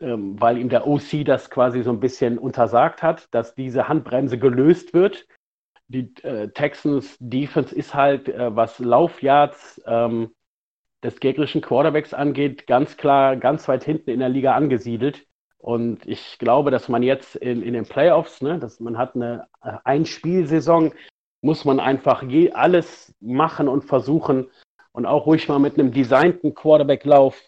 ähm, 0.00 0.40
weil 0.40 0.58
ihm 0.58 0.68
der 0.68 0.86
OC 0.86 1.24
das 1.24 1.50
quasi 1.50 1.82
so 1.82 1.90
ein 1.90 2.00
bisschen 2.00 2.38
untersagt 2.38 3.02
hat, 3.02 3.28
dass 3.32 3.54
diese 3.54 3.88
Handbremse 3.88 4.38
gelöst 4.38 4.94
wird. 4.94 5.26
Die 5.88 6.14
äh, 6.22 6.48
Texans 6.48 7.16
Defense 7.18 7.74
ist 7.74 7.94
halt, 7.94 8.28
äh, 8.28 8.54
was 8.54 8.78
Laufyards 8.78 9.80
ähm, 9.86 10.30
des 11.02 11.20
gegnerischen 11.20 11.60
Quarterbacks 11.60 12.12
angeht, 12.12 12.66
ganz 12.66 12.96
klar 12.96 13.36
ganz 13.36 13.68
weit 13.68 13.84
hinten 13.84 14.10
in 14.10 14.20
der 14.20 14.28
Liga 14.28 14.54
angesiedelt. 14.54 15.26
Und 15.58 16.06
ich 16.06 16.38
glaube, 16.38 16.70
dass 16.70 16.88
man 16.88 17.02
jetzt 17.02 17.36
in, 17.36 17.62
in 17.62 17.74
den 17.74 17.84
Playoffs, 17.84 18.42
ne, 18.42 18.58
dass 18.58 18.80
man 18.80 18.96
hat 18.96 19.16
eine 19.16 19.46
äh, 19.62 19.72
Einspielsaison, 19.84 20.92
muss 21.40 21.64
man 21.64 21.80
einfach 21.80 22.22
je, 22.22 22.52
alles 22.52 23.14
machen 23.20 23.68
und 23.68 23.84
versuchen 23.84 24.50
und 24.92 25.06
auch 25.06 25.26
ruhig 25.26 25.48
mal 25.48 25.58
mit 25.58 25.78
einem 25.78 25.92
designten 25.92 26.54
Quarterback-Lauf 26.54 27.40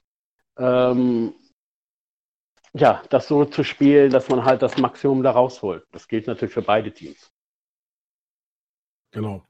ähm, 0.58 1.34
ja, 2.72 3.02
das 3.10 3.28
so 3.28 3.44
zu 3.44 3.64
spielen, 3.64 4.10
dass 4.10 4.28
man 4.28 4.44
halt 4.44 4.62
das 4.62 4.78
Maximum 4.78 5.22
da 5.22 5.32
rausholt. 5.32 5.84
Das 5.92 6.08
gilt 6.08 6.26
natürlich 6.26 6.54
für 6.54 6.62
beide 6.62 6.92
Teams. 6.92 7.32
Genau. 9.12 9.42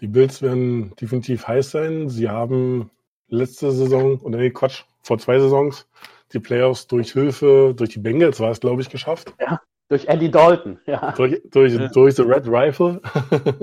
Die 0.00 0.06
Bills 0.06 0.42
werden 0.42 0.94
definitiv 0.96 1.46
heiß 1.46 1.70
sein. 1.70 2.08
Sie 2.08 2.28
haben 2.28 2.90
letzte 3.28 3.70
Saison, 3.70 4.18
oder 4.20 4.38
nee, 4.38 4.50
Quatsch, 4.50 4.84
vor 5.02 5.18
zwei 5.18 5.38
Saisons 5.38 5.86
die 6.32 6.38
Playoffs 6.38 6.86
durch 6.86 7.12
Hilfe, 7.12 7.74
durch 7.76 7.90
die 7.90 7.98
Bengals 7.98 8.40
war 8.40 8.50
es, 8.50 8.60
glaube 8.60 8.82
ich, 8.82 8.88
geschafft. 8.88 9.34
Ja, 9.40 9.60
durch 9.88 10.06
Andy 10.06 10.30
Dalton, 10.30 10.78
ja. 10.86 11.12
Durch, 11.12 11.40
durch, 11.50 11.74
ja. 11.74 11.88
durch 11.88 12.14
The 12.14 12.22
Red 12.22 12.46
Rifle. 12.46 13.00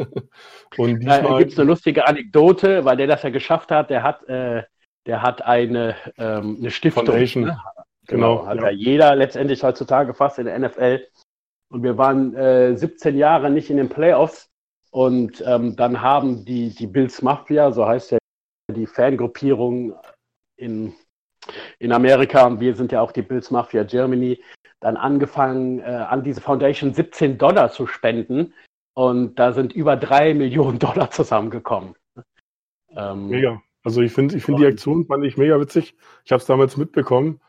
Und 0.77 0.99
diesmal... 0.99 1.21
Da 1.21 1.37
gibt 1.39 1.53
es 1.53 1.59
eine 1.59 1.67
lustige 1.67 2.05
Anekdote, 2.05 2.83
weil 2.83 2.97
der 2.97 3.07
das 3.07 3.23
ja 3.23 3.29
geschafft 3.29 3.71
hat. 3.71 3.89
Der 3.89 4.03
hat, 4.03 4.27
äh, 4.27 4.63
der 5.05 5.21
hat 5.21 5.41
eine, 5.43 5.95
ähm, 6.17 6.57
eine 6.59 6.71
Stiftung. 6.71 7.05
Foundation. 7.05 7.43
Ne? 7.45 7.57
Genau, 8.07 8.39
genau, 8.39 8.47
hat 8.47 8.57
ja. 8.57 8.63
ja 8.65 8.69
jeder 8.69 9.15
letztendlich 9.15 9.63
heutzutage 9.63 10.13
fast 10.13 10.39
in 10.39 10.45
der 10.45 10.57
NFL. 10.57 11.05
Und 11.69 11.83
wir 11.83 11.97
waren 11.97 12.35
äh, 12.35 12.75
17 12.75 13.17
Jahre 13.17 13.49
nicht 13.49 13.69
in 13.69 13.77
den 13.77 13.89
Playoffs. 13.89 14.49
Und 14.91 15.43
ähm, 15.45 15.75
dann 15.75 16.01
haben 16.01 16.45
die, 16.45 16.73
die 16.73 16.87
Bills 16.87 17.21
Mafia, 17.21 17.71
so 17.71 17.85
heißt 17.85 18.11
ja 18.11 18.17
die 18.73 18.87
Fangruppierung 18.87 19.93
in, 20.55 20.93
in 21.79 21.91
Amerika, 21.91 22.47
und 22.47 22.59
wir 22.59 22.75
sind 22.75 22.91
ja 22.91 23.01
auch 23.01 23.11
die 23.11 23.21
Bills 23.21 23.51
Mafia 23.51 23.83
Germany, 23.83 24.41
dann 24.79 24.97
angefangen, 24.97 25.79
äh, 25.79 25.83
an 25.83 26.23
diese 26.23 26.41
Foundation 26.41 26.93
17 26.93 27.37
Dollar 27.37 27.71
zu 27.71 27.87
spenden. 27.87 28.53
Und 28.93 29.35
da 29.35 29.51
sind 29.51 29.73
über 29.73 29.95
drei 29.97 30.33
Millionen 30.33 30.79
Dollar 30.79 31.11
zusammengekommen. 31.11 31.95
Ähm, 32.95 33.27
mega. 33.27 33.61
Also 33.83 34.01
ich 34.01 34.11
finde 34.11 34.35
ich 34.35 34.43
find 34.43 34.59
die 34.59 34.65
Aktion 34.65 35.05
fand 35.05 35.23
ich 35.23 35.37
mega 35.37 35.59
witzig. 35.59 35.95
Ich 36.25 36.31
habe 36.31 36.41
es 36.41 36.47
damals 36.47 36.77
mitbekommen. 36.77 37.39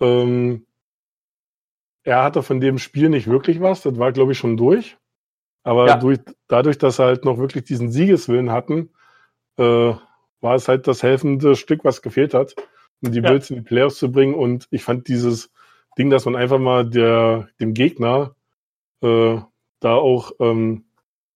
Ähm, 0.00 0.66
er 2.02 2.22
hatte 2.22 2.42
von 2.42 2.60
dem 2.60 2.78
Spiel 2.78 3.08
nicht 3.08 3.26
wirklich 3.26 3.60
was. 3.60 3.82
Das 3.82 3.98
war, 3.98 4.12
glaube 4.12 4.32
ich, 4.32 4.38
schon 4.38 4.56
durch. 4.56 4.96
Aber 5.62 5.86
ja. 5.86 5.96
durch, 5.96 6.20
dadurch, 6.46 6.78
dass 6.78 6.98
er 6.98 7.06
halt 7.06 7.24
noch 7.24 7.38
wirklich 7.38 7.64
diesen 7.64 7.90
Siegeswillen 7.90 8.50
hatten, 8.50 8.90
äh, 9.56 9.94
war 10.40 10.54
es 10.54 10.68
halt 10.68 10.86
das 10.86 11.02
helfende 11.02 11.56
Stück, 11.56 11.84
was 11.84 12.02
gefehlt 12.02 12.34
hat, 12.34 12.54
um 13.00 13.10
die 13.10 13.20
ja. 13.20 13.28
Bills 13.30 13.48
in 13.48 13.56
die 13.56 13.62
Playoffs 13.62 13.96
zu 13.96 14.12
bringen. 14.12 14.34
Und 14.34 14.68
ich 14.70 14.84
fand 14.84 15.08
dieses 15.08 15.50
Ding, 15.96 16.10
dass 16.10 16.26
man 16.26 16.36
einfach 16.36 16.58
mal 16.58 16.88
der, 16.88 17.48
dem 17.60 17.72
Gegner 17.72 18.36
äh, 19.00 19.38
da 19.80 19.94
auch 19.94 20.32
ähm, 20.40 20.84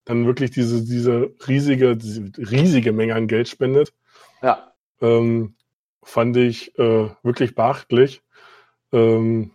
dann 0.05 0.27
wirklich 0.27 0.51
diese, 0.51 0.85
diese 0.85 1.35
riesige, 1.47 1.97
diese 1.97 2.31
riesige 2.37 2.93
Menge 2.93 3.15
an 3.15 3.29
Geld 3.29 3.49
spendet. 3.49 3.95
Ja. 4.43 4.73
Ähm, 5.01 5.55
fand 6.03 6.37
ich 6.37 6.79
äh, 6.79 7.09
wirklich 7.23 7.55
beachtlich. 7.55 8.23
Ähm, 8.93 9.51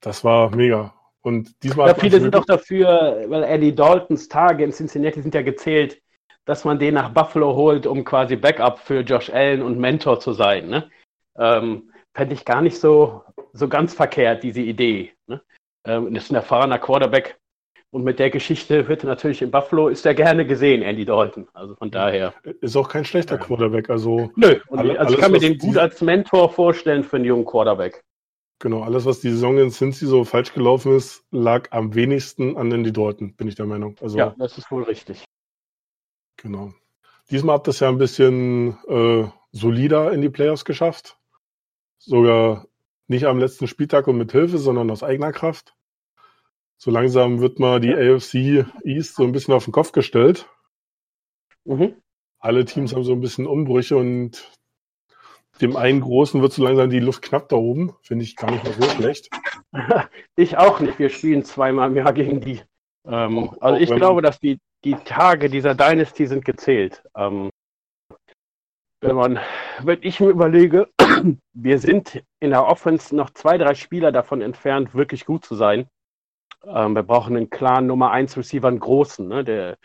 das 0.00 0.24
war 0.24 0.54
mega. 0.54 0.94
Und 1.22 1.62
diesmal. 1.62 1.88
Ja, 1.88 1.94
viele 1.94 2.20
sind 2.20 2.34
auch 2.36 2.44
dafür, 2.44 3.24
weil 3.28 3.44
Eddie 3.44 3.74
Daltons 3.74 4.28
Tage 4.28 4.64
in 4.64 4.72
Cincinnati 4.72 5.20
sind 5.20 5.34
ja 5.34 5.42
gezählt, 5.42 6.00
dass 6.44 6.64
man 6.64 6.78
den 6.78 6.94
nach 6.94 7.10
Buffalo 7.12 7.54
holt, 7.54 7.86
um 7.86 8.04
quasi 8.04 8.36
Backup 8.36 8.78
für 8.78 9.00
Josh 9.00 9.30
Allen 9.30 9.62
und 9.62 9.78
Mentor 9.78 10.20
zu 10.20 10.32
sein. 10.32 10.68
Ne? 10.68 10.90
Ähm, 11.36 11.92
Fände 12.14 12.34
ich 12.34 12.44
gar 12.44 12.62
nicht 12.62 12.78
so, 12.78 13.22
so 13.52 13.68
ganz 13.68 13.94
verkehrt, 13.94 14.42
diese 14.42 14.62
Idee. 14.62 15.12
Ne? 15.26 15.42
Ähm, 15.84 16.14
ist 16.14 16.30
ein 16.30 16.36
erfahrener 16.36 16.78
Quarterback. 16.78 17.38
Und 17.90 18.04
mit 18.04 18.18
der 18.18 18.28
Geschichte 18.28 18.86
wird 18.86 19.02
er 19.02 19.08
natürlich 19.08 19.40
in 19.40 19.50
Buffalo, 19.50 19.88
ist 19.88 20.04
er 20.04 20.14
gerne 20.14 20.46
gesehen, 20.46 20.82
Andy 20.82 21.06
Dalton. 21.06 21.48
Also 21.54 21.74
von 21.74 21.90
daher. 21.90 22.34
Ist 22.60 22.76
auch 22.76 22.88
kein 22.88 23.06
schlechter 23.06 23.38
Quarterback. 23.38 23.88
Also, 23.88 24.30
Nö, 24.36 24.60
alle, 24.70 25.00
also 25.00 25.14
ich 25.14 25.20
kann 25.20 25.32
mir 25.32 25.38
den 25.38 25.56
gut 25.56 25.78
als 25.78 26.00
Mentor 26.02 26.52
vorstellen 26.52 27.02
für 27.02 27.16
einen 27.16 27.24
jungen 27.24 27.46
Quarterback. 27.46 28.04
Genau, 28.58 28.82
alles, 28.82 29.06
was 29.06 29.20
die 29.20 29.30
Saison 29.30 29.56
in 29.56 29.70
Cincy 29.70 30.04
so 30.04 30.24
falsch 30.24 30.52
gelaufen 30.52 30.96
ist, 30.96 31.24
lag 31.30 31.70
am 31.70 31.94
wenigsten 31.94 32.56
an 32.56 32.72
Andy 32.72 32.92
Dalton, 32.92 33.34
bin 33.34 33.48
ich 33.48 33.54
der 33.54 33.66
Meinung. 33.66 33.96
Also, 34.02 34.18
ja, 34.18 34.34
das 34.36 34.58
ist 34.58 34.70
wohl 34.70 34.82
richtig. 34.82 35.24
Genau. 36.36 36.72
Diesmal 37.30 37.56
hat 37.56 37.68
das 37.68 37.80
ja 37.80 37.88
ein 37.88 37.98
bisschen 37.98 38.76
äh, 38.88 39.28
solider 39.52 40.12
in 40.12 40.20
die 40.20 40.28
Playoffs 40.28 40.64
geschafft. 40.64 41.16
Sogar 41.98 42.66
nicht 43.06 43.24
am 43.24 43.38
letzten 43.38 43.66
Spieltag 43.66 44.08
und 44.08 44.18
mit 44.18 44.32
Hilfe, 44.32 44.58
sondern 44.58 44.90
aus 44.90 45.02
eigener 45.02 45.32
Kraft. 45.32 45.74
So 46.80 46.92
langsam 46.92 47.40
wird 47.40 47.58
mal 47.58 47.80
die 47.80 47.92
AFC 47.92 48.64
East 48.84 49.16
so 49.16 49.24
ein 49.24 49.32
bisschen 49.32 49.52
auf 49.52 49.64
den 49.64 49.72
Kopf 49.72 49.90
gestellt. 49.90 50.48
Mhm. 51.64 51.96
Alle 52.38 52.64
Teams 52.64 52.94
haben 52.94 53.02
so 53.02 53.12
ein 53.12 53.20
bisschen 53.20 53.46
Umbrüche 53.46 53.96
und 53.96 54.52
dem 55.60 55.76
einen 55.76 56.00
Großen 56.00 56.40
wird 56.40 56.52
so 56.52 56.62
langsam 56.62 56.88
die 56.88 57.00
Luft 57.00 57.22
knapp 57.22 57.48
da 57.48 57.56
oben. 57.56 57.96
Finde 58.02 58.24
ich 58.24 58.36
gar 58.36 58.52
nicht 58.52 58.64
mehr 58.64 58.72
so 58.72 58.88
schlecht. 58.88 59.28
Ich 60.36 60.56
auch 60.56 60.80
nicht. 60.80 60.98
Wir 60.98 61.10
spielen 61.10 61.44
zweimal 61.44 61.90
im 61.90 61.96
Jahr 61.96 62.12
gegen 62.12 62.40
die. 62.40 62.62
Ähm, 63.04 63.50
also 63.60 63.78
ich 63.78 63.90
glaube, 63.90 64.22
dass 64.22 64.38
die, 64.38 64.58
die 64.84 64.94
Tage 64.94 65.50
dieser 65.50 65.74
Dynasty 65.74 66.26
sind 66.26 66.44
gezählt. 66.44 67.02
Ähm, 67.16 67.50
wenn 69.00 69.16
man, 69.16 69.40
wenn 69.82 69.98
ich 70.02 70.20
mir 70.20 70.28
überlege, 70.28 70.88
wir 71.52 71.78
sind 71.78 72.22
in 72.40 72.50
der 72.50 72.66
Offense 72.66 73.14
noch 73.14 73.30
zwei, 73.30 73.58
drei 73.58 73.74
Spieler 73.74 74.12
davon 74.12 74.40
entfernt, 74.40 74.94
wirklich 74.94 75.26
gut 75.26 75.44
zu 75.44 75.54
sein. 75.54 75.88
Ähm, 76.68 76.94
wir 76.94 77.02
brauchen 77.02 77.36
einen 77.36 77.50
klaren 77.50 77.86
Nummer 77.86 78.10
1 78.10 78.36
Receiver, 78.36 78.68
einen 78.68 78.80
großen. 78.80 79.26
Ne? 79.26 79.44
Der, 79.44 79.78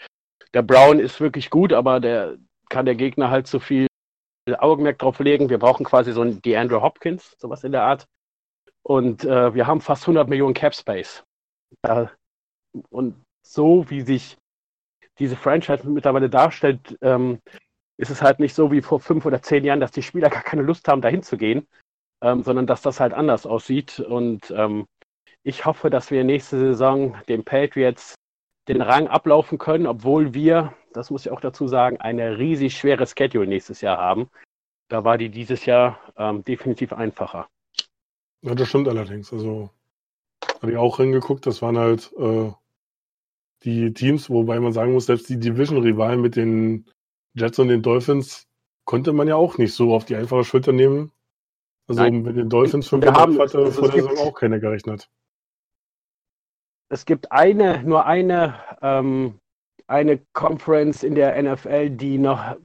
der 0.54 0.62
Brown 0.62 1.00
ist 1.00 1.22
wirklich 1.22 1.50
gut, 1.50 1.74
aber 1.74 2.00
der 2.00 2.38
kann 2.70 2.86
der 2.86 2.96
Gegner 2.96 3.30
halt 3.30 3.48
so 3.48 3.60
viel 3.60 3.88
Augenmerk 4.58 5.00
drauf 5.00 5.20
legen. 5.20 5.50
Wir 5.50 5.60
brauchen 5.60 5.86
quasi 5.86 6.12
so 6.12 6.22
einen 6.22 6.42
DeAndre 6.42 6.82
Hopkins, 6.82 7.36
sowas 7.38 7.64
in 7.64 7.72
der 7.72 7.84
Art. 7.84 8.08
Und 8.84 9.24
äh, 9.24 9.54
wir 9.54 9.66
haben 9.68 9.82
fast 9.82 10.04
100 10.04 10.28
Millionen 10.28 10.54
Cap 10.54 10.76
Space. 10.76 11.24
Äh, 11.84 12.08
und 12.90 13.16
so 13.42 13.90
wie 13.90 14.02
sich 14.02 14.38
diese 15.20 15.36
Franchise 15.36 15.88
mittlerweile 15.88 16.30
darstellt, 16.30 16.98
ähm, 17.02 17.40
ist 17.98 18.10
es 18.10 18.22
halt 18.22 18.40
nicht 18.40 18.56
so 18.56 18.72
wie 18.72 18.82
vor 18.82 19.00
fünf 19.00 19.26
oder 19.26 19.42
zehn 19.42 19.64
Jahren, 19.64 19.80
dass 19.80 19.92
die 19.92 20.02
Spieler 20.02 20.30
gar 20.30 20.42
keine 20.42 20.64
Lust 20.64 20.88
haben, 20.88 21.02
dahin 21.02 21.24
zu 21.24 21.38
gehen, 21.38 21.68
ähm, 22.22 22.44
sondern 22.44 22.68
dass 22.68 22.82
das 22.82 23.00
halt 23.00 23.14
anders 23.14 23.46
aussieht. 23.46 24.00
Und 24.00 24.52
ähm, 24.52 24.88
ich 25.44 25.66
hoffe, 25.66 25.90
dass 25.90 26.12
wir 26.12 26.24
nächste 26.24 26.58
Saison 26.58 27.16
den 27.28 27.44
Patriots 27.44 28.16
den 28.68 28.82
Rang 28.82 29.08
ablaufen 29.08 29.58
können, 29.58 29.88
obwohl 29.88 30.34
wir, 30.34 30.74
das 30.94 31.10
muss 31.10 31.26
ich 31.26 31.32
auch 31.32 31.42
dazu 31.42 31.68
sagen, 31.68 31.98
eine 31.98 32.38
riesig 32.38 32.78
schwere 32.78 33.06
Schedule 33.06 33.48
nächstes 33.48 33.82
Jahr 33.82 33.98
haben. 33.98 34.30
Da 34.90 35.04
war 35.04 35.18
die 35.18 35.30
dieses 35.30 35.66
Jahr 35.66 36.00
ähm, 36.18 36.44
definitiv 36.46 36.94
einfacher. 36.94 37.50
Ja, 38.42 38.56
das 38.56 38.70
stimmt 38.70 38.88
allerdings. 38.88 39.34
Also 39.34 39.70
habe 40.62 40.72
ich 40.72 40.78
auch 40.78 40.98
hingeguckt, 40.98 41.46
das 41.46 41.62
waren 41.62 41.78
halt 41.78 42.12
äh, 42.18 42.52
die 43.64 43.94
Teams, 43.94 44.30
wobei 44.30 44.60
man 44.60 44.74
sagen 44.74 44.94
muss, 44.94 45.08
selbst 45.08 45.30
die 45.30 45.40
Division-Rivalen 45.40 46.22
mit 46.22 46.36
den 46.36 46.86
Jets 47.34 47.60
und 47.60 47.70
den 47.70 47.82
Dolphins 47.82 48.48
konnte 48.86 49.14
man 49.14 49.28
ja 49.28 49.36
auch 49.36 49.58
nicht 49.58 49.74
so 49.74 49.94
auf 49.94 50.06
die 50.06 50.16
einfache 50.16 50.44
Schulter 50.44 50.72
nehmen. 50.72 51.12
Also 51.88 52.02
Nein. 52.02 52.22
mit 52.22 52.38
den 52.38 52.50
Dolphins 52.50 52.88
5 52.88 53.06
haben, 53.08 53.40
hatte 53.40 53.58
also 53.58 53.72
vor 53.72 53.90
der 53.90 54.04
Saison 54.04 54.18
auch 54.20 54.34
keiner 54.34 54.60
gerechnet. 54.60 55.10
Es 56.94 57.06
gibt 57.06 57.32
eine, 57.32 57.82
nur 57.82 58.06
eine, 58.06 58.54
ähm, 58.84 59.40
eine 59.88 60.20
Conference 60.34 61.02
in 61.02 61.16
der 61.16 61.42
NFL, 61.42 61.90
die 61.90 62.20
noch 62.20 62.56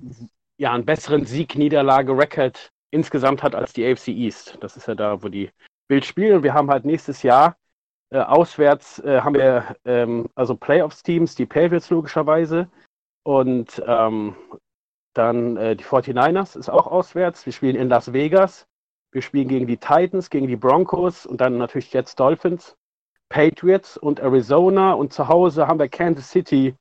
ja, 0.59 0.75
einen 0.75 0.85
besseren 0.85 1.25
Sieg-Niederlage-Record 1.25 2.71
insgesamt 2.91 3.43
hat 3.43 3.55
als 3.55 3.73
die 3.73 3.91
AFC 3.91 4.09
East. 4.09 4.59
Das 4.61 4.77
ist 4.77 4.87
ja 4.87 4.95
da, 4.95 5.23
wo 5.23 5.29
die 5.29 5.49
Bild 5.89 6.05
spielen. 6.05 6.43
Wir 6.43 6.53
haben 6.53 6.69
halt 6.69 6.85
nächstes 6.85 7.23
Jahr 7.23 7.57
äh, 8.11 8.19
auswärts 8.19 8.99
äh, 8.99 9.23
haben 9.23 9.35
wir 9.35 9.75
ähm, 9.87 10.29
also 10.35 10.55
Playoffs-Teams, 10.55 11.35
die 11.35 11.47
Patriots 11.47 11.89
logischerweise 11.89 12.69
und 13.23 13.83
ähm, 13.87 14.37
dann 15.15 15.57
äh, 15.57 15.75
die 15.75 15.85
49ers 15.85 16.59
ist 16.59 16.69
auch 16.69 16.87
auswärts. 16.87 17.47
Wir 17.47 17.55
spielen 17.55 17.77
in 17.77 17.89
Las 17.89 18.13
Vegas. 18.13 18.67
Wir 19.11 19.23
spielen 19.23 19.49
gegen 19.49 19.67
die 19.67 19.79
Titans, 19.79 20.29
gegen 20.29 20.49
die 20.49 20.57
Broncos 20.57 21.25
und 21.25 21.41
dann 21.41 21.57
natürlich 21.57 21.91
Jets, 21.95 22.15
Dolphins, 22.15 22.77
Patriots 23.29 23.97
und 23.97 24.21
Arizona. 24.21 24.93
Und 24.93 25.13
zu 25.13 25.29
Hause 25.29 25.67
haben 25.67 25.79
wir 25.79 25.89
Kansas 25.89 26.31
City, 26.31 26.75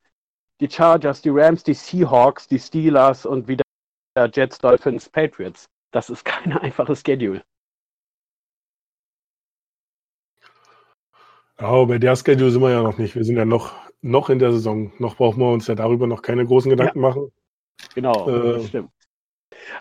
die 0.60 0.68
Chargers, 0.68 1.22
die 1.22 1.30
Rams, 1.30 1.62
die 1.62 1.74
Seahawks, 1.74 2.46
die 2.48 2.58
Steelers 2.58 3.26
und 3.26 3.48
wieder 3.48 3.62
Jets, 4.32 4.58
Dolphins, 4.58 5.08
Patriots. 5.08 5.68
Das 5.92 6.10
ist 6.10 6.24
kein 6.24 6.52
einfaches 6.58 7.02
Schedule. 7.06 7.42
Ja, 11.60 11.84
bei 11.84 11.98
der 11.98 12.14
Schedule 12.14 12.50
sind 12.50 12.62
wir 12.62 12.70
ja 12.70 12.82
noch 12.82 12.98
nicht. 12.98 13.16
Wir 13.16 13.24
sind 13.24 13.36
ja 13.36 13.44
noch, 13.44 13.74
noch 14.00 14.30
in 14.30 14.38
der 14.38 14.52
Saison. 14.52 14.92
Noch 14.98 15.16
brauchen 15.16 15.40
wir 15.40 15.50
uns 15.50 15.66
ja 15.66 15.74
darüber 15.74 16.06
noch 16.06 16.22
keine 16.22 16.46
großen 16.46 16.70
Gedanken 16.70 17.02
ja. 17.02 17.08
machen. 17.08 17.32
Genau, 17.94 18.28
äh, 18.28 18.52
das 18.54 18.68
stimmt. 18.68 18.90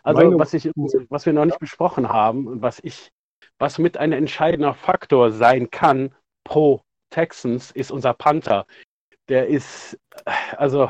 Also 0.04 0.40
was, 0.40 0.54
ich, 0.54 0.72
was 1.10 1.26
wir 1.26 1.34
noch 1.34 1.46
nicht 1.46 1.60
besprochen 1.60 2.10
haben 2.10 2.48
und 2.48 2.62
was 2.62 2.80
ich, 2.80 3.12
was 3.60 3.78
mit 3.78 3.98
ein 3.98 4.12
entscheidender 4.12 4.74
Faktor 4.74 5.32
sein 5.32 5.70
kann 5.70 6.16
pro 6.48 6.82
Texans, 7.10 7.72
ist 7.72 7.92
unser 7.92 8.14
Panther. 8.14 8.66
Der 9.30 9.48
ist, 9.48 10.00
also 10.56 10.90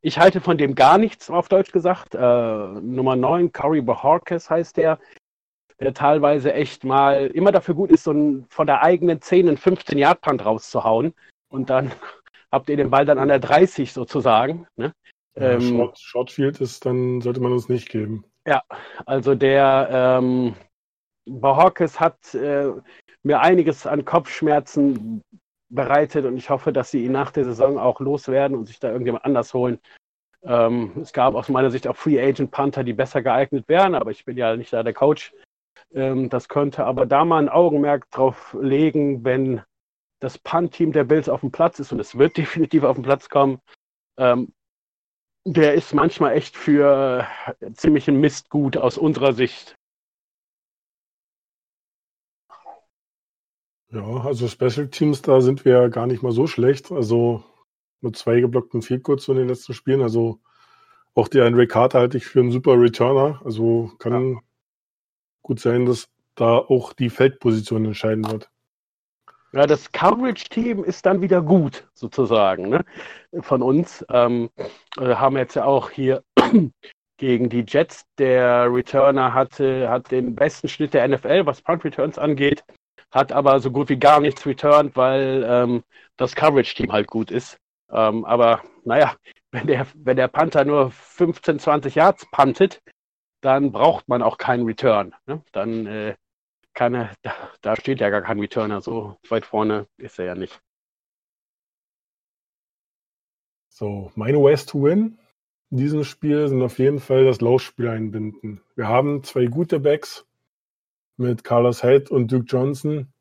ich 0.00 0.18
halte 0.18 0.40
von 0.40 0.58
dem 0.58 0.74
gar 0.74 0.98
nichts, 0.98 1.30
auf 1.30 1.48
Deutsch 1.48 1.72
gesagt. 1.72 2.14
Äh, 2.14 2.18
Nummer 2.18 3.16
9, 3.16 3.50
Curry 3.50 3.80
Bahorkes 3.80 4.48
heißt 4.50 4.76
der, 4.76 4.98
der 5.80 5.94
teilweise 5.94 6.52
echt 6.52 6.84
mal 6.84 7.28
immer 7.28 7.52
dafür 7.52 7.74
gut 7.74 7.90
ist, 7.90 8.04
so 8.04 8.12
ein, 8.12 8.46
von 8.50 8.66
der 8.66 8.82
eigenen 8.82 9.20
10 9.20 9.48
einen 9.48 9.56
15 9.56 9.98
Yard 9.98 10.20
Punt 10.20 10.44
rauszuhauen. 10.44 11.14
Und 11.48 11.70
dann 11.70 11.90
habt 12.52 12.68
ihr 12.68 12.76
den 12.76 12.90
Ball 12.90 13.06
dann 13.06 13.18
an 13.18 13.28
der 13.28 13.38
30 13.38 13.92
sozusagen. 13.92 14.66
Ne? 14.76 14.92
Ja, 15.36 15.52
ähm, 15.52 15.60
Short, 15.60 15.98
Shortfield 15.98 16.60
ist, 16.60 16.84
dann 16.84 17.20
sollte 17.20 17.40
man 17.40 17.52
uns 17.52 17.68
nicht 17.68 17.88
geben. 17.88 18.24
Ja, 18.46 18.62
also 19.06 19.34
der 19.34 19.88
ähm, 19.90 20.54
Bahorkes 21.28 22.00
hat 22.00 22.34
äh, 22.34 22.72
mir 23.22 23.40
einiges 23.40 23.86
an 23.86 24.04
Kopfschmerzen 24.04 25.22
bereitet 25.70 26.24
und 26.24 26.36
ich 26.36 26.50
hoffe, 26.50 26.72
dass 26.72 26.90
sie 26.90 27.04
ihn 27.04 27.12
nach 27.12 27.30
der 27.30 27.44
Saison 27.44 27.78
auch 27.78 28.00
loswerden 28.00 28.56
und 28.56 28.66
sich 28.66 28.80
da 28.80 28.90
irgendjemand 28.90 29.24
anders 29.24 29.52
holen. 29.54 29.78
Ähm, 30.42 30.92
es 31.02 31.12
gab 31.12 31.34
aus 31.34 31.48
meiner 31.48 31.70
Sicht 31.70 31.86
auch 31.86 31.96
Free 31.96 32.20
Agent 32.20 32.50
Panther, 32.50 32.84
die 32.84 32.92
besser 32.92 33.22
geeignet 33.22 33.68
wären, 33.68 33.94
aber 33.94 34.10
ich 34.10 34.24
bin 34.24 34.36
ja 34.36 34.56
nicht 34.56 34.72
da 34.72 34.82
der 34.82 34.94
Coach. 34.94 35.34
Ähm, 35.92 36.28
das 36.28 36.48
könnte 36.48 36.84
aber 36.84 37.06
da 37.06 37.24
mal 37.24 37.42
ein 37.42 37.48
Augenmerk 37.48 38.10
drauf 38.10 38.56
legen, 38.60 39.24
wenn 39.24 39.62
das 40.20 40.38
Punt-Team 40.38 40.92
der 40.92 41.04
Bills 41.04 41.28
auf 41.28 41.40
dem 41.40 41.52
Platz 41.52 41.78
ist 41.78 41.92
und 41.92 42.00
es 42.00 42.16
wird 42.18 42.36
definitiv 42.36 42.84
auf 42.84 42.96
den 42.96 43.04
Platz 43.04 43.28
kommen. 43.28 43.60
Ähm, 44.16 44.52
der 45.44 45.74
ist 45.74 45.94
manchmal 45.94 46.34
echt 46.34 46.56
für 46.56 47.26
ziemlichen 47.72 48.20
Mist 48.20 48.50
gut 48.50 48.76
aus 48.76 48.98
unserer 48.98 49.32
Sicht. 49.32 49.77
Ja, 53.90 54.02
also 54.02 54.48
Special 54.48 54.88
Teams, 54.88 55.22
da 55.22 55.40
sind 55.40 55.64
wir 55.64 55.72
ja 55.72 55.88
gar 55.88 56.06
nicht 56.06 56.22
mal 56.22 56.32
so 56.32 56.46
schlecht. 56.46 56.92
Also 56.92 57.42
mit 58.00 58.16
zwei 58.16 58.40
geblockten 58.40 58.82
Field 58.82 59.02
Goals 59.02 59.28
in 59.28 59.36
den 59.36 59.48
letzten 59.48 59.72
Spielen. 59.72 60.02
Also 60.02 60.40
auch 61.14 61.28
der 61.28 61.46
Andre 61.46 61.66
Carter 61.66 62.00
halte 62.00 62.18
ich 62.18 62.26
für 62.26 62.40
einen 62.40 62.52
super 62.52 62.78
Returner. 62.78 63.40
Also 63.44 63.90
kann 63.98 64.34
ja. 64.34 64.40
gut 65.42 65.60
sein, 65.60 65.86
dass 65.86 66.08
da 66.34 66.58
auch 66.58 66.92
die 66.92 67.08
Feldposition 67.08 67.86
entscheiden 67.86 68.30
wird. 68.30 68.50
Ja, 69.52 69.66
das 69.66 69.90
Coverage-Team 69.90 70.84
ist 70.84 71.06
dann 71.06 71.22
wieder 71.22 71.40
gut, 71.40 71.88
sozusagen, 71.94 72.68
ne? 72.68 72.84
von 73.40 73.62
uns. 73.62 74.04
Ähm, 74.10 74.50
äh, 74.98 75.14
haben 75.14 75.38
jetzt 75.38 75.54
ja 75.54 75.64
auch 75.64 75.88
hier 75.88 76.22
gegen 77.16 77.48
die 77.48 77.64
Jets, 77.66 78.04
der 78.18 78.70
Returner 78.70 79.32
hatte, 79.32 79.88
hat 79.88 80.10
den 80.10 80.34
besten 80.34 80.68
Schnitt 80.68 80.92
der 80.92 81.08
NFL, 81.08 81.46
was 81.46 81.62
Punt-Returns 81.62 82.18
angeht 82.18 82.62
hat 83.10 83.32
aber 83.32 83.60
so 83.60 83.70
gut 83.70 83.88
wie 83.88 83.98
gar 83.98 84.20
nichts 84.20 84.46
returned, 84.46 84.96
weil 84.96 85.44
ähm, 85.48 85.84
das 86.16 86.34
Coverage-Team 86.34 86.92
halt 86.92 87.06
gut 87.06 87.30
ist. 87.30 87.58
Ähm, 87.90 88.24
aber 88.24 88.62
naja, 88.84 89.16
wenn 89.50 89.66
der, 89.66 89.86
wenn 89.94 90.16
der 90.16 90.28
Panther 90.28 90.64
nur 90.64 90.90
15, 90.90 91.58
20 91.58 91.94
Yards 91.94 92.26
puntet, 92.30 92.82
dann 93.40 93.72
braucht 93.72 94.08
man 94.08 94.22
auch 94.22 94.36
keinen 94.36 94.66
Return. 94.66 95.14
Ne? 95.26 95.42
Dann 95.52 95.86
äh, 95.86 96.16
kann 96.74 96.94
er, 96.94 97.14
da, 97.22 97.34
da 97.62 97.76
steht 97.76 98.00
ja 98.00 98.10
gar 98.10 98.22
kein 98.22 98.40
Returner, 98.40 98.80
so 98.80 99.16
weit 99.28 99.46
vorne 99.46 99.86
ist 99.96 100.18
er 100.18 100.26
ja 100.26 100.34
nicht. 100.34 100.60
So, 103.68 104.10
meine 104.16 104.38
Ways 104.38 104.66
to 104.66 104.82
Win 104.82 105.18
in 105.70 105.76
diesem 105.76 106.04
Spiel 106.04 106.48
sind 106.48 106.62
auf 106.62 106.78
jeden 106.78 106.98
Fall 106.98 107.24
das 107.24 107.40
Laufspiel 107.40 107.88
einbinden. 107.88 108.62
Wir 108.74 108.88
haben 108.88 109.22
zwei 109.22 109.46
gute 109.46 109.80
Backs, 109.80 110.26
mit 111.18 111.44
Carlos 111.44 111.82
Hyde 111.82 112.10
und 112.10 112.32
Duke 112.32 112.46
Johnson. 112.46 113.12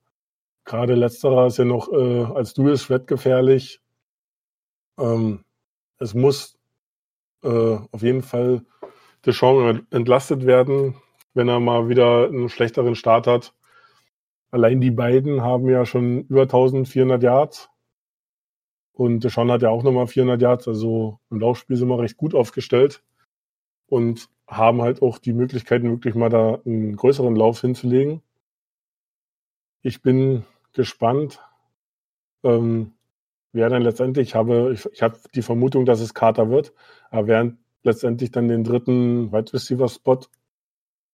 Gerade 0.64 0.96
letzterer 0.96 1.48
ist 1.48 1.58
ja 1.58 1.66
noch 1.66 1.92
äh, 1.92 2.24
als 2.24 2.54
Dual 2.54 2.78
Threat 2.78 3.08
gefährlich. 3.08 3.82
Ähm, 5.00 5.44
es 6.00 6.14
muss 6.14 6.58
äh, 7.44 7.78
auf 7.92 8.02
jeden 8.02 8.22
Fall 8.22 8.64
Deschamps 9.26 9.82
entlastet 9.92 10.46
werden, 10.46 10.96
wenn 11.34 11.50
er 11.50 11.60
mal 11.60 11.90
wieder 11.90 12.28
einen 12.28 12.50
schlechteren 12.50 12.96
Start 12.96 13.28
hat. 13.28 13.54
Allein 14.52 14.80
die 14.80 14.92
beiden 14.92 15.42
haben 15.42 15.68
ja 15.68 15.86
schon 15.86 16.22
über 16.28 16.44
1400 16.44 17.22
Yards. 17.22 17.70
Und 18.94 19.24
Deschamps 19.24 19.54
hat 19.54 19.62
ja 19.62 19.70
auch 19.70 19.84
nochmal 19.84 20.08
400 20.08 20.42
Yards. 20.42 20.68
Also 20.68 21.20
im 21.30 21.40
Laufspiel 21.40 21.78
sind 21.78 21.90
wir 21.90 22.00
recht 22.00 22.18
gut 22.18 22.34
aufgestellt. 22.34 23.04
Und 23.88 24.30
haben 24.48 24.82
halt 24.82 25.02
auch 25.02 25.18
die 25.20 25.34
Möglichkeiten, 25.34 25.90
wirklich 25.90 26.16
mal 26.16 26.30
da 26.30 26.60
einen 26.66 26.96
größeren 26.96 27.36
Lauf 27.36 27.62
hinzulegen. 27.62 28.22
Ich 29.82 30.02
bin 30.02 30.46
gespannt, 30.74 31.42
ähm, 32.44 32.94
wer 33.52 33.70
dann 33.70 33.82
letztendlich, 33.82 34.30
ich 34.30 34.36
habe, 34.36 34.72
ich, 34.74 34.86
ich 34.92 35.02
habe 35.02 35.20
die 35.36 35.42
Vermutung, 35.42 35.86
dass 35.86 36.00
es 36.00 36.14
Carter 36.14 36.50
wird, 36.50 36.74
aber 37.10 37.28
wer 37.28 37.54
letztendlich 37.84 38.32
dann 38.32 38.48
den 38.48 38.64
dritten 38.64 39.32
Wide 39.32 39.54
Receiver 39.54 39.88
Spot 39.88 40.20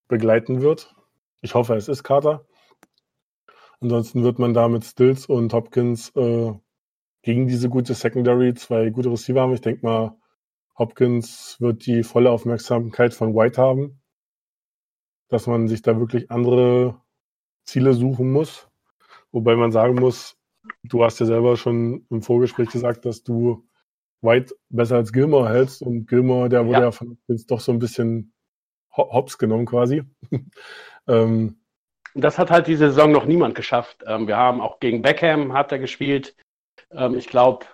begleiten 0.08 0.62
wird. 0.62 0.96
Ich 1.42 1.56
hoffe, 1.56 1.76
es 1.76 1.88
ist 1.88 2.04
Carter. 2.04 2.46
Ansonsten 3.80 4.24
wird 4.24 4.40
man 4.40 4.54
da 4.54 4.68
mit 4.68 4.86
Stills 4.86 5.26
und 5.26 5.54
Hopkins 5.54 6.10
äh, 6.16 6.54
gegen 7.22 7.48
diese 7.48 7.70
gute 7.70 7.94
Secondary 7.94 8.54
zwei 8.54 8.90
gute 8.90 9.12
Receiver 9.12 9.42
haben. 9.42 9.54
Ich 9.54 9.62
denke 9.62 9.86
mal, 9.86 10.16
Hopkins 10.78 11.58
wird 11.60 11.86
die 11.86 12.04
volle 12.04 12.32
Aufmerksamkeit 12.32 13.14
von 13.14 13.36
White 13.36 13.62
haben, 13.62 14.02
dass 15.30 15.48
man 15.48 15.68
sich 15.68 15.82
da 15.82 16.00
wirklich 16.00 16.32
andere 16.32 17.02
Ziele 17.64 17.94
suchen 17.94 18.32
muss. 18.32 18.68
Wobei 19.32 19.56
man 19.56 19.72
sagen 19.72 19.96
muss, 19.96 20.38
du 20.84 21.04
hast 21.04 21.20
ja 21.20 21.26
selber 21.26 21.58
schon 21.58 22.06
im 22.10 22.22
Vorgespräch 22.22 22.70
gesagt, 22.70 23.06
dass 23.06 23.24
du 23.24 23.68
White 24.22 24.56
besser 24.70 24.96
als 24.96 25.12
Gilmore 25.12 25.50
hältst 25.50 25.82
und 25.82 26.08
Gilmore, 26.08 26.50
der 26.50 26.66
wurde 26.66 26.80
ja, 26.80 26.84
ja 26.86 26.92
von 26.92 27.12
Hopkins 27.12 27.46
doch 27.46 27.60
so 27.60 27.72
ein 27.72 27.80
bisschen 27.80 28.34
hops 28.96 29.38
genommen 29.38 29.66
quasi. 29.66 30.04
ähm, 31.08 31.60
das 32.16 32.38
hat 32.38 32.52
halt 32.52 32.68
diese 32.68 32.90
Saison 32.90 33.12
noch 33.12 33.26
niemand 33.26 33.56
geschafft. 33.56 34.04
Ähm, 34.06 34.28
wir 34.28 34.38
haben 34.38 34.62
auch 34.62 34.80
gegen 34.80 35.02
Beckham 35.02 35.54
hat 35.54 35.72
er 35.72 35.80
gespielt. 35.80 36.36
Ähm, 36.92 37.16
ich 37.16 37.28
glaube, 37.28 37.66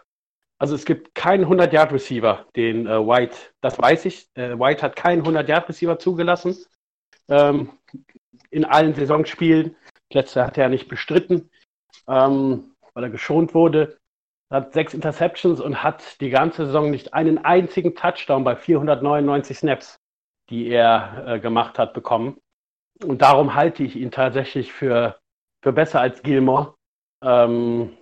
also 0.60 0.76
es 0.76 0.84
gibt 0.86 1.16
keinen 1.16 1.46
100-Yard-Receiver, 1.46 2.46
den 2.56 2.86
äh, 2.86 3.00
White, 3.00 3.38
das 3.62 3.80
weiß 3.80 4.06
ich. 4.06 4.28
Äh, 4.36 4.60
White 4.60 4.82
hat 4.82 4.98
keinen 4.98 5.24
100-Yard-Receiver 5.24 5.98
zugelassen 6.00 6.58
ähm, 7.30 7.72
in 8.50 8.66
allen 8.66 8.94
Saisonspielen. 8.94 9.78
Letzte 10.12 10.46
hat 10.46 10.58
er 10.58 10.68
nicht 10.68 10.90
bestritten, 10.90 11.50
ähm, 12.08 12.76
weil 12.94 13.06
er 13.06 13.10
geschont 13.10 13.54
wurde. 13.54 13.98
Er 14.52 14.58
hat 14.58 14.74
sechs 14.74 14.94
Interceptions 14.94 15.62
und 15.62 15.82
hat 15.82 16.20
die 16.20 16.30
ganze 16.30 16.66
Saison 16.66 16.92
nicht 16.92 17.14
einen 17.14 17.38
einzigen 17.38 17.96
Touchdown 17.96 18.44
bei 18.44 18.58
499 18.58 19.58
Snaps, 19.58 19.96
die 20.50 20.68
er 20.68 21.24
äh, 21.26 21.40
gemacht 21.40 21.80
hat, 21.80 21.94
bekommen. 21.94 22.38
Und 23.02 23.22
darum 23.22 23.56
halte 23.56 23.84
ich 23.84 23.96
ihn 23.96 24.12
tatsächlich 24.12 24.74
für, 24.74 25.20
für 25.64 25.72
besser 25.72 26.02
als 26.02 26.22
Gilmore. 26.22 26.76
Ähm, 27.24 27.96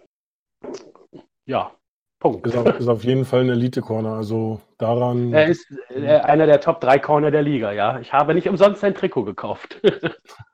ja, 1.46 1.77
Punkt. 2.20 2.48
Ist 2.48 2.58
auf, 2.58 2.80
ist 2.80 2.88
auf 2.88 3.04
jeden 3.04 3.26
Fall 3.26 3.42
ein 3.42 3.50
Elite-Corner, 3.50 4.14
also 4.14 4.60
daran. 4.78 5.34
Er 5.34 5.48
ist 5.48 5.68
äh, 5.90 6.08
einer 6.08 6.48
der 6.48 6.60
Top 6.60 6.82
3 6.82 6.98
Corner 7.00 7.30
der 7.30 7.44
Liga, 7.44 7.72
ja. 7.72 8.00
Ich 8.00 8.12
habe 8.12 8.34
nicht 8.34 8.50
umsonst 8.50 8.82
sein 8.82 8.96
Trikot 8.96 9.24
gekauft. 9.24 9.80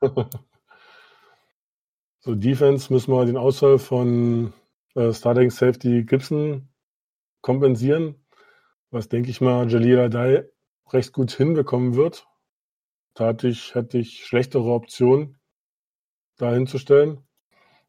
so, 2.20 2.34
Defense 2.34 2.92
müssen 2.92 3.12
wir 3.12 3.24
den 3.24 3.38
Ausfall 3.38 3.78
von 3.78 4.52
äh, 4.94 5.12
Starting 5.12 5.50
Safety 5.50 6.04
Gibson 6.04 6.68
kompensieren, 7.40 8.26
was 8.90 9.08
denke 9.08 9.30
ich 9.30 9.40
mal 9.40 9.70
Jalila 9.70 10.08
Dai 10.08 10.44
recht 10.92 11.12
gut 11.12 11.30
hinbekommen 11.32 11.94
wird. 11.94 12.26
Da 13.14 13.26
hatte 13.26 13.48
ich, 13.48 13.74
hätte 13.74 13.98
ich 13.98 14.26
schlechtere 14.26 14.70
Optionen 14.70 15.38
da 16.36 16.52
hinzustellen. 16.52 17.23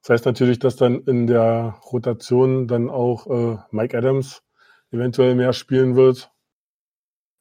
Das 0.06 0.20
heißt 0.20 0.26
natürlich, 0.28 0.60
dass 0.60 0.76
dann 0.76 1.02
in 1.06 1.26
der 1.26 1.80
Rotation 1.92 2.68
dann 2.68 2.92
auch 2.92 3.26
äh, 3.26 3.58
Mike 3.72 3.98
Adams 3.98 4.44
eventuell 4.92 5.34
mehr 5.34 5.52
spielen 5.52 5.96
wird. 5.96 6.32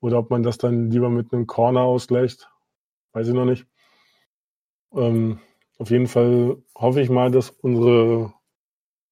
Oder 0.01 0.21
ob 0.21 0.31
man 0.31 0.43
das 0.43 0.57
dann 0.57 0.91
lieber 0.91 1.11
mit 1.11 1.31
einem 1.31 1.47
Corner 1.47 1.83
ausgleicht, 1.83 2.49
weiß 3.13 3.29
ich 3.29 3.35
noch 3.35 3.45
nicht. 3.45 3.67
Ähm, 4.95 5.41
auf 5.77 5.91
jeden 5.91 6.07
Fall 6.07 6.57
hoffe 6.75 7.03
ich 7.03 7.11
mal, 7.11 7.31
dass 7.31 7.51
unsere 7.51 8.33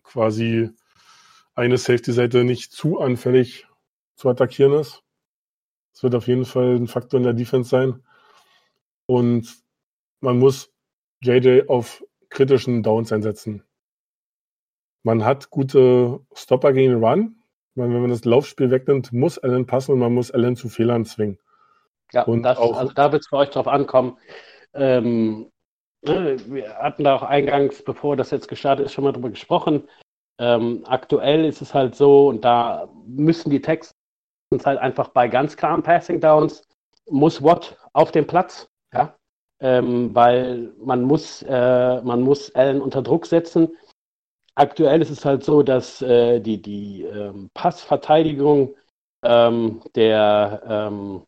quasi 0.03 0.71
eine 1.55 1.77
Safety-Seite 1.77 2.45
nicht 2.45 2.73
zu 2.73 3.01
anfällig 3.01 3.67
zu 4.15 4.31
attackieren 4.31 4.73
ist. 4.73 5.03
Das 5.93 6.03
wird 6.03 6.15
auf 6.15 6.27
jeden 6.27 6.47
Fall 6.47 6.77
ein 6.77 6.89
Faktor 6.89 7.19
in 7.19 7.25
der 7.25 7.35
Defense 7.35 7.69
sein. 7.69 8.03
Und 9.05 9.63
man 10.21 10.39
muss 10.39 10.73
JJ 11.21 11.69
auf 11.69 12.03
kritischen 12.33 12.83
Downs 12.83 13.13
einsetzen. 13.13 13.63
Man 15.05 15.25
hat 15.25 15.51
gute 15.51 16.21
Stopper 16.35 16.73
gegen 16.73 16.93
den 16.93 17.05
Run. 17.05 17.37
Wenn 17.75 17.93
man 17.93 18.11
das 18.11 18.25
Laufspiel 18.25 18.71
wegnimmt, 18.71 19.13
muss 19.13 19.39
Allen 19.39 19.67
passen 19.67 19.93
und 19.93 19.99
man 19.99 20.13
muss 20.13 20.31
Allen 20.31 20.57
zu 20.57 20.69
Fehlern 20.69 21.05
zwingen. 21.05 21.39
Ja, 22.13 22.25
und 22.25 22.43
das, 22.43 22.59
auch, 22.59 22.77
also 22.77 22.93
da 22.93 23.13
wird 23.13 23.23
es 23.23 23.29
für 23.29 23.37
euch 23.37 23.51
drauf 23.51 23.67
ankommen. 23.67 24.19
Ähm, 24.75 25.51
wir 26.03 26.75
hatten 26.77 27.05
da 27.05 27.15
auch 27.15 27.23
eingangs, 27.23 27.83
bevor 27.83 28.17
das 28.17 28.31
jetzt 28.31 28.49
gestartet 28.49 28.87
ist, 28.87 28.93
schon 28.93 29.05
mal 29.05 29.13
drüber 29.13 29.31
gesprochen. 29.31 29.89
Ähm, 30.39 30.85
aktuell 30.87 31.45
ist 31.45 31.63
es 31.63 31.73
halt 31.73 31.95
so, 31.95 32.29
und 32.29 32.45
da 32.45 32.89
müssen 33.07 33.51
die 33.51 33.63
Texte 33.63 33.95
halt 34.65 34.79
einfach 34.79 35.09
bei 35.09 35.29
ganz 35.29 35.57
klaren 35.57 35.83
Passing 35.83 36.21
Downs, 36.21 36.63
muss 37.09 37.43
Watt 37.43 37.79
auf 37.93 38.13
dem 38.13 38.27
Platz, 38.27 38.69
ja, 38.93 39.17
ähm, 39.63 40.15
weil 40.15 40.73
man 40.79 41.03
muss, 41.03 41.43
äh, 41.43 42.03
man 42.03 42.21
muss 42.23 42.55
Allen 42.55 42.83
unter 42.83 43.01
Druck 43.01 43.27
setzen. 43.27 43.77
Aktuell 44.55 45.01
ist 45.01 45.11
es 45.11 45.25
halt 45.25 45.45
so, 45.45 45.63
dass 45.63 46.03
äh, 46.03 46.41
die, 46.41 46.61
die 46.61 47.05
ähm, 47.05 47.49
Passverteidigung 47.55 48.75
ähm, 49.23 49.81
der 49.95 50.63
ähm, 50.69 51.23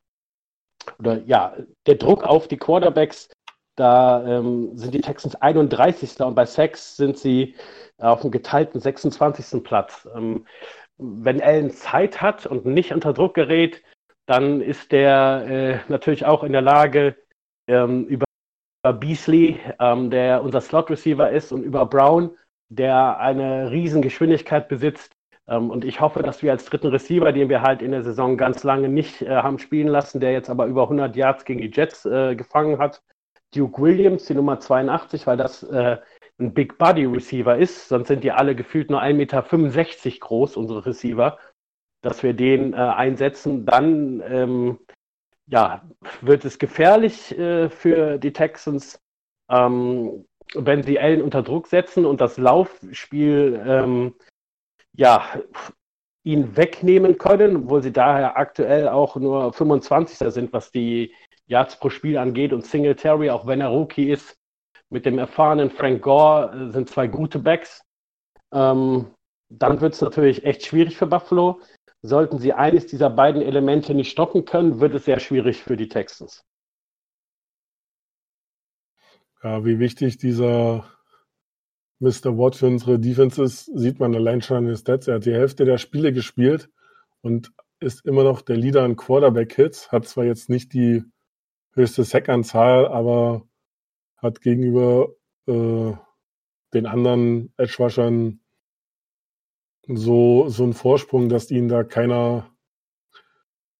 oder 0.98 1.22
ja, 1.24 1.54
der 1.86 1.94
Druck 1.94 2.24
auf 2.24 2.48
die 2.48 2.58
Quarterbacks, 2.58 3.30
da 3.76 4.24
ähm, 4.26 4.76
sind 4.76 4.94
die 4.94 5.00
Texans 5.00 5.34
31. 5.36 6.20
und 6.20 6.34
bei 6.34 6.44
Sacks 6.44 6.96
sind 6.96 7.16
sie 7.16 7.54
auf 7.98 8.20
dem 8.20 8.30
geteilten 8.30 8.80
26. 8.80 9.62
Platz. 9.62 10.08
Ähm, 10.14 10.46
wenn 10.98 11.40
Allen 11.40 11.70
Zeit 11.70 12.20
hat 12.20 12.46
und 12.46 12.66
nicht 12.66 12.92
unter 12.92 13.12
Druck 13.12 13.34
gerät, 13.34 13.82
dann 14.26 14.60
ist 14.60 14.92
der 14.92 15.44
äh, 15.86 15.90
natürlich 15.90 16.24
auch 16.24 16.44
in 16.44 16.52
der 16.52 16.62
Lage, 16.62 17.16
ähm, 17.68 18.06
über 18.06 18.24
Beasley, 18.92 19.58
ähm, 19.80 20.10
der 20.10 20.42
unser 20.42 20.60
Slot-Receiver 20.60 21.30
ist, 21.30 21.52
und 21.52 21.62
über 21.62 21.86
Brown, 21.86 22.36
der 22.68 23.18
eine 23.18 23.70
riesen 23.70 24.02
Geschwindigkeit 24.02 24.68
besitzt. 24.68 25.12
Ähm, 25.48 25.70
und 25.70 25.84
ich 25.84 26.00
hoffe, 26.00 26.22
dass 26.22 26.42
wir 26.42 26.52
als 26.52 26.64
dritten 26.64 26.88
Receiver, 26.88 27.32
den 27.32 27.48
wir 27.48 27.62
halt 27.62 27.82
in 27.82 27.92
der 27.92 28.02
Saison 28.02 28.36
ganz 28.36 28.62
lange 28.62 28.88
nicht 28.88 29.22
äh, 29.22 29.36
haben 29.36 29.58
spielen 29.58 29.88
lassen, 29.88 30.20
der 30.20 30.32
jetzt 30.32 30.50
aber 30.50 30.66
über 30.66 30.82
100 30.82 31.16
Yards 31.16 31.44
gegen 31.44 31.60
die 31.60 31.70
Jets 31.70 32.04
äh, 32.04 32.34
gefangen 32.34 32.78
hat, 32.78 33.02
Duke 33.54 33.80
Williams, 33.80 34.24
die 34.26 34.34
Nummer 34.34 34.58
82, 34.60 35.26
weil 35.26 35.36
das 35.36 35.62
äh, 35.62 35.98
ein 36.38 36.52
Big 36.52 36.78
Body 36.78 37.04
Receiver 37.04 37.56
ist, 37.56 37.88
sonst 37.88 38.08
sind 38.08 38.24
die 38.24 38.32
alle 38.32 38.54
gefühlt 38.54 38.90
nur 38.90 39.00
1,65 39.00 39.14
Meter 39.14 40.18
groß, 40.20 40.56
unsere 40.56 40.84
Receiver, 40.86 41.38
dass 42.02 42.22
wir 42.22 42.34
den 42.34 42.72
äh, 42.72 42.76
einsetzen, 42.76 43.64
dann 43.64 44.22
ähm, 44.26 44.78
ja, 45.46 45.82
wird 46.20 46.44
es 46.44 46.58
gefährlich 46.58 47.36
äh, 47.38 47.68
für 47.68 48.18
die 48.18 48.32
Texans, 48.32 49.00
ähm, 49.50 50.26
wenn 50.54 50.82
sie 50.82 50.98
Allen 50.98 51.22
unter 51.22 51.42
Druck 51.42 51.66
setzen 51.66 52.06
und 52.06 52.20
das 52.20 52.36
Laufspiel 52.38 53.62
ähm, 53.66 54.14
ja, 54.96 55.40
ihn 56.24 56.56
wegnehmen 56.56 57.18
können, 57.18 57.56
obwohl 57.56 57.82
sie 57.82 57.92
daher 57.92 58.36
aktuell 58.36 58.88
auch 58.88 59.16
nur 59.16 59.52
25. 59.52 60.32
sind, 60.32 60.52
was 60.52 60.70
die 60.70 61.12
Yards 61.46 61.78
pro 61.78 61.90
Spiel 61.90 62.16
angeht 62.16 62.52
und 62.52 62.64
Singletary, 62.64 63.30
auch 63.30 63.46
wenn 63.46 63.60
er 63.60 63.68
Rookie 63.68 64.10
ist, 64.10 64.36
mit 64.90 65.04
dem 65.04 65.18
erfahrenen 65.18 65.70
Frank 65.70 66.02
Gore 66.02 66.52
äh, 66.54 66.72
sind 66.72 66.88
zwei 66.88 67.06
gute 67.06 67.38
Backs. 67.38 67.82
Ähm, 68.52 69.12
dann 69.50 69.80
wird 69.80 69.94
es 69.94 70.00
natürlich 70.00 70.44
echt 70.44 70.64
schwierig 70.64 70.96
für 70.96 71.06
Buffalo. 71.06 71.60
Sollten 72.06 72.38
sie 72.38 72.52
eines 72.52 72.86
dieser 72.86 73.08
beiden 73.08 73.40
Elemente 73.40 73.94
nicht 73.94 74.10
stoppen 74.10 74.44
können, 74.44 74.78
wird 74.78 74.94
es 74.94 75.06
sehr 75.06 75.20
schwierig 75.20 75.62
für 75.62 75.74
die 75.74 75.88
Texans. 75.88 76.44
Ja, 79.42 79.64
wie 79.64 79.78
wichtig 79.78 80.18
dieser 80.18 80.84
Mr. 82.00 82.36
Watt 82.36 82.56
für 82.56 82.66
unsere 82.66 82.98
Defense 82.98 83.42
ist, 83.42 83.64
sieht 83.74 84.00
man 84.00 84.14
allein 84.14 84.42
schon 84.42 84.58
an 84.58 84.66
den 84.66 84.76
Stats. 84.76 85.08
Er 85.08 85.14
hat 85.14 85.24
die 85.24 85.32
Hälfte 85.32 85.64
der 85.64 85.78
Spiele 85.78 86.12
gespielt 86.12 86.68
und 87.22 87.54
ist 87.80 88.04
immer 88.04 88.22
noch 88.22 88.42
der 88.42 88.58
Leader 88.58 88.82
an 88.82 88.96
Quarterback-Hits. 88.96 89.90
Hat 89.90 90.06
zwar 90.06 90.24
jetzt 90.24 90.50
nicht 90.50 90.74
die 90.74 91.04
höchste 91.72 92.04
Sack-Anzahl, 92.04 92.86
aber 92.86 93.48
hat 94.18 94.42
gegenüber 94.42 95.08
äh, 95.46 95.92
den 96.74 96.84
anderen 96.84 97.54
Edge-Waschern 97.56 98.40
so, 99.86 100.48
so 100.48 100.62
einen 100.64 100.72
Vorsprung, 100.72 101.28
dass 101.28 101.50
ihn 101.50 101.68
da 101.68 101.84
keiner 101.84 102.50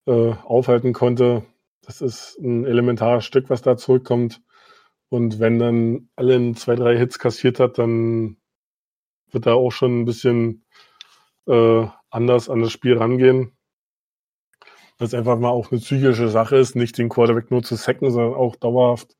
äh, 0.07 0.33
aufhalten 0.45 0.93
konnte. 0.93 1.45
Das 1.83 2.01
ist 2.01 2.39
ein 2.39 2.65
elementares 2.65 3.25
Stück, 3.25 3.51
was 3.51 3.63
da 3.63 3.77
zurückkommt. 3.77 4.43
Und 5.09 5.39
wenn 5.39 5.59
dann 5.59 6.09
Allen 6.17 6.57
zwei, 6.57 6.75
drei 6.75 6.97
Hits 6.97 7.19
kassiert 7.19 7.61
hat, 7.61 7.79
dann 7.79 8.37
wird 9.31 9.47
er 9.47 9.55
auch 9.55 9.71
schon 9.71 10.01
ein 10.01 10.05
bisschen 10.05 10.65
äh, 11.47 11.87
anders 12.11 12.49
an 12.49 12.63
das 12.63 12.73
Spiel 12.73 12.97
rangehen. 12.97 13.57
Weil 14.99 15.09
es 15.09 15.15
einfach 15.15 15.39
mal 15.39 15.51
auch 15.51 15.71
eine 15.71 15.81
psychische 15.81 16.29
Sache 16.29 16.57
ist, 16.57 16.77
nicht 16.77 16.99
den 16.99 17.09
Quarterback 17.09 17.51
nur 17.51 17.63
zu 17.63 17.75
sacken, 17.75 18.11
sondern 18.11 18.35
auch 18.35 18.57
dauerhaft 18.57 19.17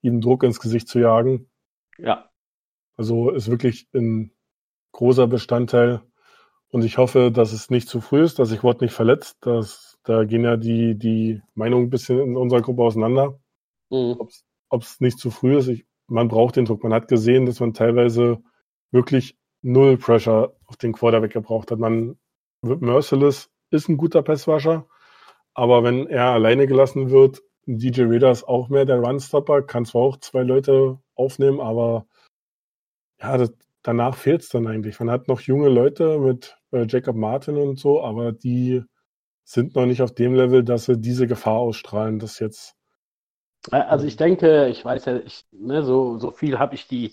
ihm 0.00 0.20
Druck 0.20 0.42
ins 0.42 0.60
Gesicht 0.60 0.88
zu 0.88 1.00
jagen. 1.00 1.50
Ja. 1.98 2.30
Also 2.96 3.30
ist 3.30 3.50
wirklich 3.50 3.88
ein 3.94 4.32
großer 4.92 5.26
Bestandteil. 5.26 6.02
Und 6.70 6.84
ich 6.84 6.98
hoffe, 6.98 7.30
dass 7.32 7.52
es 7.52 7.70
nicht 7.70 7.88
zu 7.88 8.00
früh 8.00 8.22
ist, 8.22 8.38
dass 8.38 8.50
sich 8.50 8.62
Watt 8.62 8.80
nicht 8.80 8.92
verletzt. 8.92 9.38
Das, 9.40 9.98
da 10.04 10.24
gehen 10.24 10.44
ja 10.44 10.56
die, 10.56 10.96
die 10.96 11.42
Meinungen 11.54 11.86
ein 11.86 11.90
bisschen 11.90 12.18
in 12.20 12.36
unserer 12.36 12.60
Gruppe 12.60 12.82
auseinander. 12.82 13.38
Mhm. 13.90 14.16
Ob 14.68 14.82
es 14.82 15.00
nicht 15.00 15.18
zu 15.18 15.30
früh 15.30 15.56
ist. 15.56 15.68
Ich, 15.68 15.86
man 16.06 16.28
braucht 16.28 16.56
den 16.56 16.66
Druck. 16.66 16.82
Man 16.82 16.92
hat 16.92 17.08
gesehen, 17.08 17.46
dass 17.46 17.60
man 17.60 17.72
teilweise 17.72 18.42
wirklich 18.90 19.36
null 19.62 19.96
Pressure 19.96 20.54
auf 20.66 20.76
den 20.76 20.92
Quarterback 20.92 21.32
gebraucht 21.32 21.70
hat. 21.70 21.78
Man 21.78 22.18
Merciless 22.62 23.50
ist 23.70 23.88
ein 23.88 23.96
guter 23.96 24.22
Passwasher, 24.22 24.86
aber 25.54 25.84
wenn 25.84 26.06
er 26.06 26.26
alleine 26.26 26.66
gelassen 26.66 27.10
wird, 27.10 27.42
DJ 27.66 28.02
Reader 28.02 28.30
ist 28.30 28.44
auch 28.44 28.68
mehr 28.68 28.84
der 28.84 29.00
Runstopper, 29.00 29.62
kann 29.62 29.84
zwar 29.84 30.02
auch 30.02 30.16
zwei 30.18 30.42
Leute 30.42 30.98
aufnehmen, 31.14 31.60
aber 31.60 32.06
ja, 33.20 33.36
das, 33.36 33.52
danach 33.82 34.16
fehlt 34.16 34.42
es 34.42 34.48
dann 34.48 34.66
eigentlich. 34.66 34.98
Man 35.00 35.10
hat 35.10 35.28
noch 35.28 35.40
junge 35.40 35.68
Leute 35.68 36.18
mit 36.18 36.57
äh, 36.72 36.86
Jacob 36.88 37.16
Martin 37.16 37.56
und 37.56 37.78
so, 37.78 38.02
aber 38.02 38.32
die 38.32 38.82
sind 39.44 39.74
noch 39.74 39.86
nicht 39.86 40.02
auf 40.02 40.14
dem 40.14 40.34
Level, 40.34 40.62
dass 40.62 40.84
sie 40.86 40.98
diese 40.98 41.26
Gefahr 41.26 41.58
ausstrahlen, 41.58 42.18
dass 42.18 42.38
jetzt. 42.38 42.74
Also 43.70 44.06
ich 44.06 44.16
denke, 44.16 44.68
ich 44.68 44.84
weiß 44.84 45.06
ja, 45.06 45.16
ich, 45.18 45.44
ne, 45.50 45.82
so, 45.82 46.18
so 46.18 46.30
viel 46.30 46.58
habe 46.58 46.74
ich 46.74 46.86
die 46.86 47.12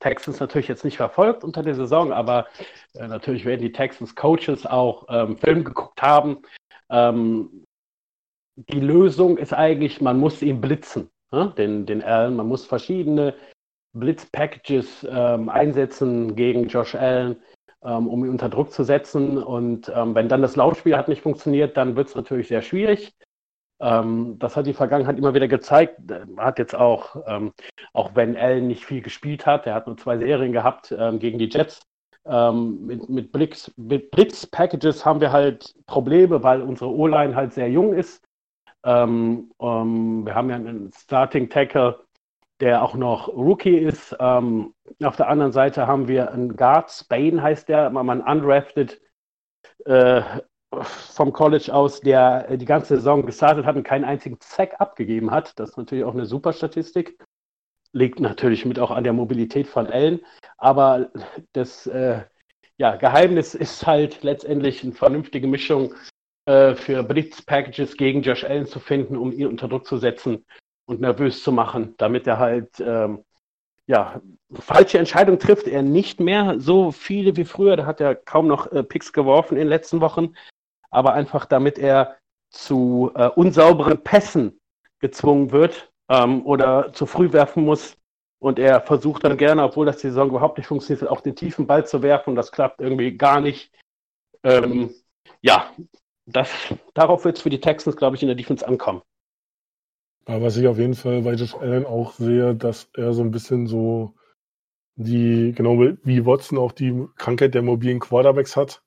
Texans 0.00 0.40
natürlich 0.40 0.68
jetzt 0.68 0.84
nicht 0.84 0.96
verfolgt 0.96 1.44
unter 1.44 1.62
der 1.62 1.74
Saison, 1.74 2.12
aber 2.12 2.46
äh, 2.94 3.06
natürlich 3.06 3.44
werden 3.44 3.60
die 3.60 3.72
Texans 3.72 4.14
Coaches 4.14 4.66
auch 4.66 5.06
ähm, 5.08 5.38
Film 5.38 5.64
geguckt 5.64 6.02
haben. 6.02 6.42
Ähm, 6.90 7.64
die 8.56 8.80
Lösung 8.80 9.38
ist 9.38 9.52
eigentlich, 9.52 10.00
man 10.00 10.18
muss 10.18 10.42
ihn 10.42 10.60
blitzen, 10.60 11.10
ne? 11.32 11.52
den, 11.56 11.86
den 11.86 12.02
Allen. 12.02 12.36
Man 12.36 12.48
muss 12.48 12.64
verschiedene 12.64 13.34
Blitz-Packages 13.94 15.06
ähm, 15.08 15.48
einsetzen 15.48 16.34
gegen 16.36 16.68
Josh 16.68 16.94
Allen, 16.94 17.32
ähm, 17.32 17.42
um 17.88 18.24
ihn 18.24 18.30
unter 18.30 18.48
Druck 18.48 18.72
zu 18.72 18.84
setzen. 18.84 19.38
Und 19.42 19.92
ähm, 19.94 20.14
wenn 20.14 20.28
dann 20.28 20.42
das 20.42 20.56
Laufspiel 20.56 20.96
hat 20.96 21.08
nicht 21.08 21.22
funktioniert, 21.22 21.76
dann 21.76 21.96
wird 21.96 22.08
es 22.08 22.14
natürlich 22.14 22.48
sehr 22.48 22.62
schwierig. 22.62 23.14
Ähm, 23.80 24.38
das 24.38 24.56
hat 24.56 24.66
die 24.66 24.74
Vergangenheit 24.74 25.18
immer 25.18 25.34
wieder 25.34 25.48
gezeigt. 25.48 26.00
Hat 26.36 26.58
jetzt 26.58 26.74
auch, 26.74 27.16
ähm, 27.26 27.52
auch 27.92 28.12
wenn 28.14 28.36
Allen 28.36 28.66
nicht 28.66 28.84
viel 28.84 29.02
gespielt 29.02 29.46
hat, 29.46 29.66
er 29.66 29.74
hat 29.74 29.86
nur 29.86 29.96
zwei 29.96 30.18
Serien 30.18 30.52
gehabt 30.52 30.94
ähm, 30.96 31.18
gegen 31.18 31.38
die 31.38 31.48
Jets, 31.48 31.80
mit, 32.26 33.10
mit, 33.10 33.32
Blitz, 33.32 33.70
mit 33.76 34.10
Blitz-Packages 34.10 35.04
haben 35.04 35.20
wir 35.20 35.30
halt 35.30 35.74
Probleme, 35.86 36.42
weil 36.42 36.62
unsere 36.62 36.90
O-Line 36.90 37.36
halt 37.36 37.52
sehr 37.52 37.68
jung 37.68 37.92
ist. 37.92 38.24
Ähm, 38.84 39.50
ähm, 39.60 40.26
wir 40.26 40.34
haben 40.34 40.50
ja 40.50 40.56
einen 40.56 40.92
Starting 40.92 41.48
Tackle, 41.48 42.03
der 42.64 42.82
auch 42.82 42.94
noch 42.94 43.28
Rookie 43.28 43.76
ist. 43.76 44.16
Ähm, 44.18 44.72
auf 45.02 45.16
der 45.16 45.28
anderen 45.28 45.52
Seite 45.52 45.86
haben 45.86 46.08
wir 46.08 46.32
einen 46.32 46.56
Guard, 46.56 46.90
Spain 46.90 47.42
heißt 47.42 47.68
der, 47.68 47.90
mal 47.90 48.08
ein 48.08 48.22
undrafted 48.22 49.02
äh, 49.84 50.22
vom 50.80 51.34
College 51.34 51.74
aus, 51.74 52.00
der 52.00 52.56
die 52.56 52.64
ganze 52.64 52.96
Saison 52.96 53.26
gestartet 53.26 53.66
hat 53.66 53.76
und 53.76 53.82
keinen 53.82 54.06
einzigen 54.06 54.38
Sack 54.40 54.80
abgegeben 54.80 55.30
hat. 55.30 55.58
Das 55.60 55.70
ist 55.70 55.76
natürlich 55.76 56.04
auch 56.04 56.14
eine 56.14 56.24
super 56.24 56.54
Statistik. 56.54 57.22
Liegt 57.92 58.18
natürlich 58.18 58.64
mit 58.64 58.78
auch 58.78 58.90
an 58.90 59.04
der 59.04 59.12
Mobilität 59.12 59.66
von 59.66 59.86
Allen. 59.86 60.20
Aber 60.56 61.10
das 61.52 61.86
äh, 61.86 62.22
ja, 62.78 62.96
Geheimnis 62.96 63.54
ist 63.54 63.86
halt 63.86 64.22
letztendlich 64.22 64.82
eine 64.82 64.92
vernünftige 64.92 65.48
Mischung 65.48 65.92
äh, 66.46 66.74
für 66.74 67.02
Blitz-Packages 67.02 67.98
gegen 67.98 68.22
Josh 68.22 68.42
Allen 68.42 68.64
zu 68.64 68.80
finden, 68.80 69.18
um 69.18 69.32
ihn 69.32 69.48
unter 69.48 69.68
Druck 69.68 69.86
zu 69.86 69.98
setzen 69.98 70.46
und 70.86 71.00
nervös 71.00 71.42
zu 71.42 71.52
machen, 71.52 71.94
damit 71.98 72.26
er 72.26 72.38
halt 72.38 72.80
ähm, 72.80 73.24
ja, 73.86 74.20
falsche 74.52 74.98
Entscheidungen 74.98 75.38
trifft 75.38 75.66
er 75.66 75.82
nicht 75.82 76.18
mehr 76.18 76.58
so 76.58 76.90
viele 76.90 77.36
wie 77.36 77.44
früher. 77.44 77.76
Da 77.76 77.84
hat 77.84 78.00
er 78.00 78.14
kaum 78.14 78.46
noch 78.46 78.72
äh, 78.72 78.82
Picks 78.82 79.12
geworfen 79.12 79.54
in 79.54 79.60
den 79.60 79.68
letzten 79.68 80.00
Wochen 80.00 80.34
aber 80.94 81.12
einfach 81.12 81.44
damit 81.44 81.78
er 81.78 82.16
zu 82.50 83.10
äh, 83.16 83.28
unsauberen 83.28 84.02
Pässen 84.02 84.60
gezwungen 85.00 85.50
wird 85.50 85.92
ähm, 86.08 86.46
oder 86.46 86.92
zu 86.92 87.06
früh 87.06 87.32
werfen 87.32 87.64
muss. 87.64 87.96
Und 88.38 88.58
er 88.58 88.80
versucht 88.80 89.24
dann 89.24 89.36
gerne, 89.36 89.64
obwohl 89.64 89.86
das 89.86 89.96
die 89.96 90.08
Saison 90.08 90.28
überhaupt 90.28 90.58
nicht 90.58 90.66
funktioniert, 90.66 91.08
auch 91.08 91.20
den 91.20 91.34
tiefen 91.34 91.66
Ball 91.66 91.86
zu 91.86 92.02
werfen. 92.02 92.36
Das 92.36 92.52
klappt 92.52 92.80
irgendwie 92.80 93.16
gar 93.16 93.40
nicht. 93.40 93.72
Ähm, 94.44 94.94
ja, 95.40 95.70
das, 96.26 96.50
darauf 96.92 97.24
wird 97.24 97.38
es 97.38 97.42
für 97.42 97.50
die 97.50 97.60
Texans, 97.60 97.96
glaube 97.96 98.16
ich, 98.16 98.22
in 98.22 98.28
der 98.28 98.36
Defense 98.36 98.66
ankommen. 98.66 99.02
Aber 100.26 100.42
was 100.42 100.56
ich 100.56 100.66
auf 100.66 100.78
jeden 100.78 100.94
Fall 100.94 101.22
bei 101.22 101.34
Josh 101.34 101.54
Allen 101.54 101.84
auch 101.84 102.12
sehe, 102.12 102.54
dass 102.54 102.88
er 102.94 103.12
so 103.12 103.22
ein 103.22 103.30
bisschen 103.30 103.66
so 103.66 104.14
die, 104.96 105.52
genau 105.54 105.78
wie 105.80 106.24
Watson 106.24 106.58
auch 106.58 106.72
die 106.72 107.06
Krankheit 107.16 107.54
der 107.54 107.62
mobilen 107.62 108.00
Quarterbacks 108.00 108.56
hat 108.56 108.84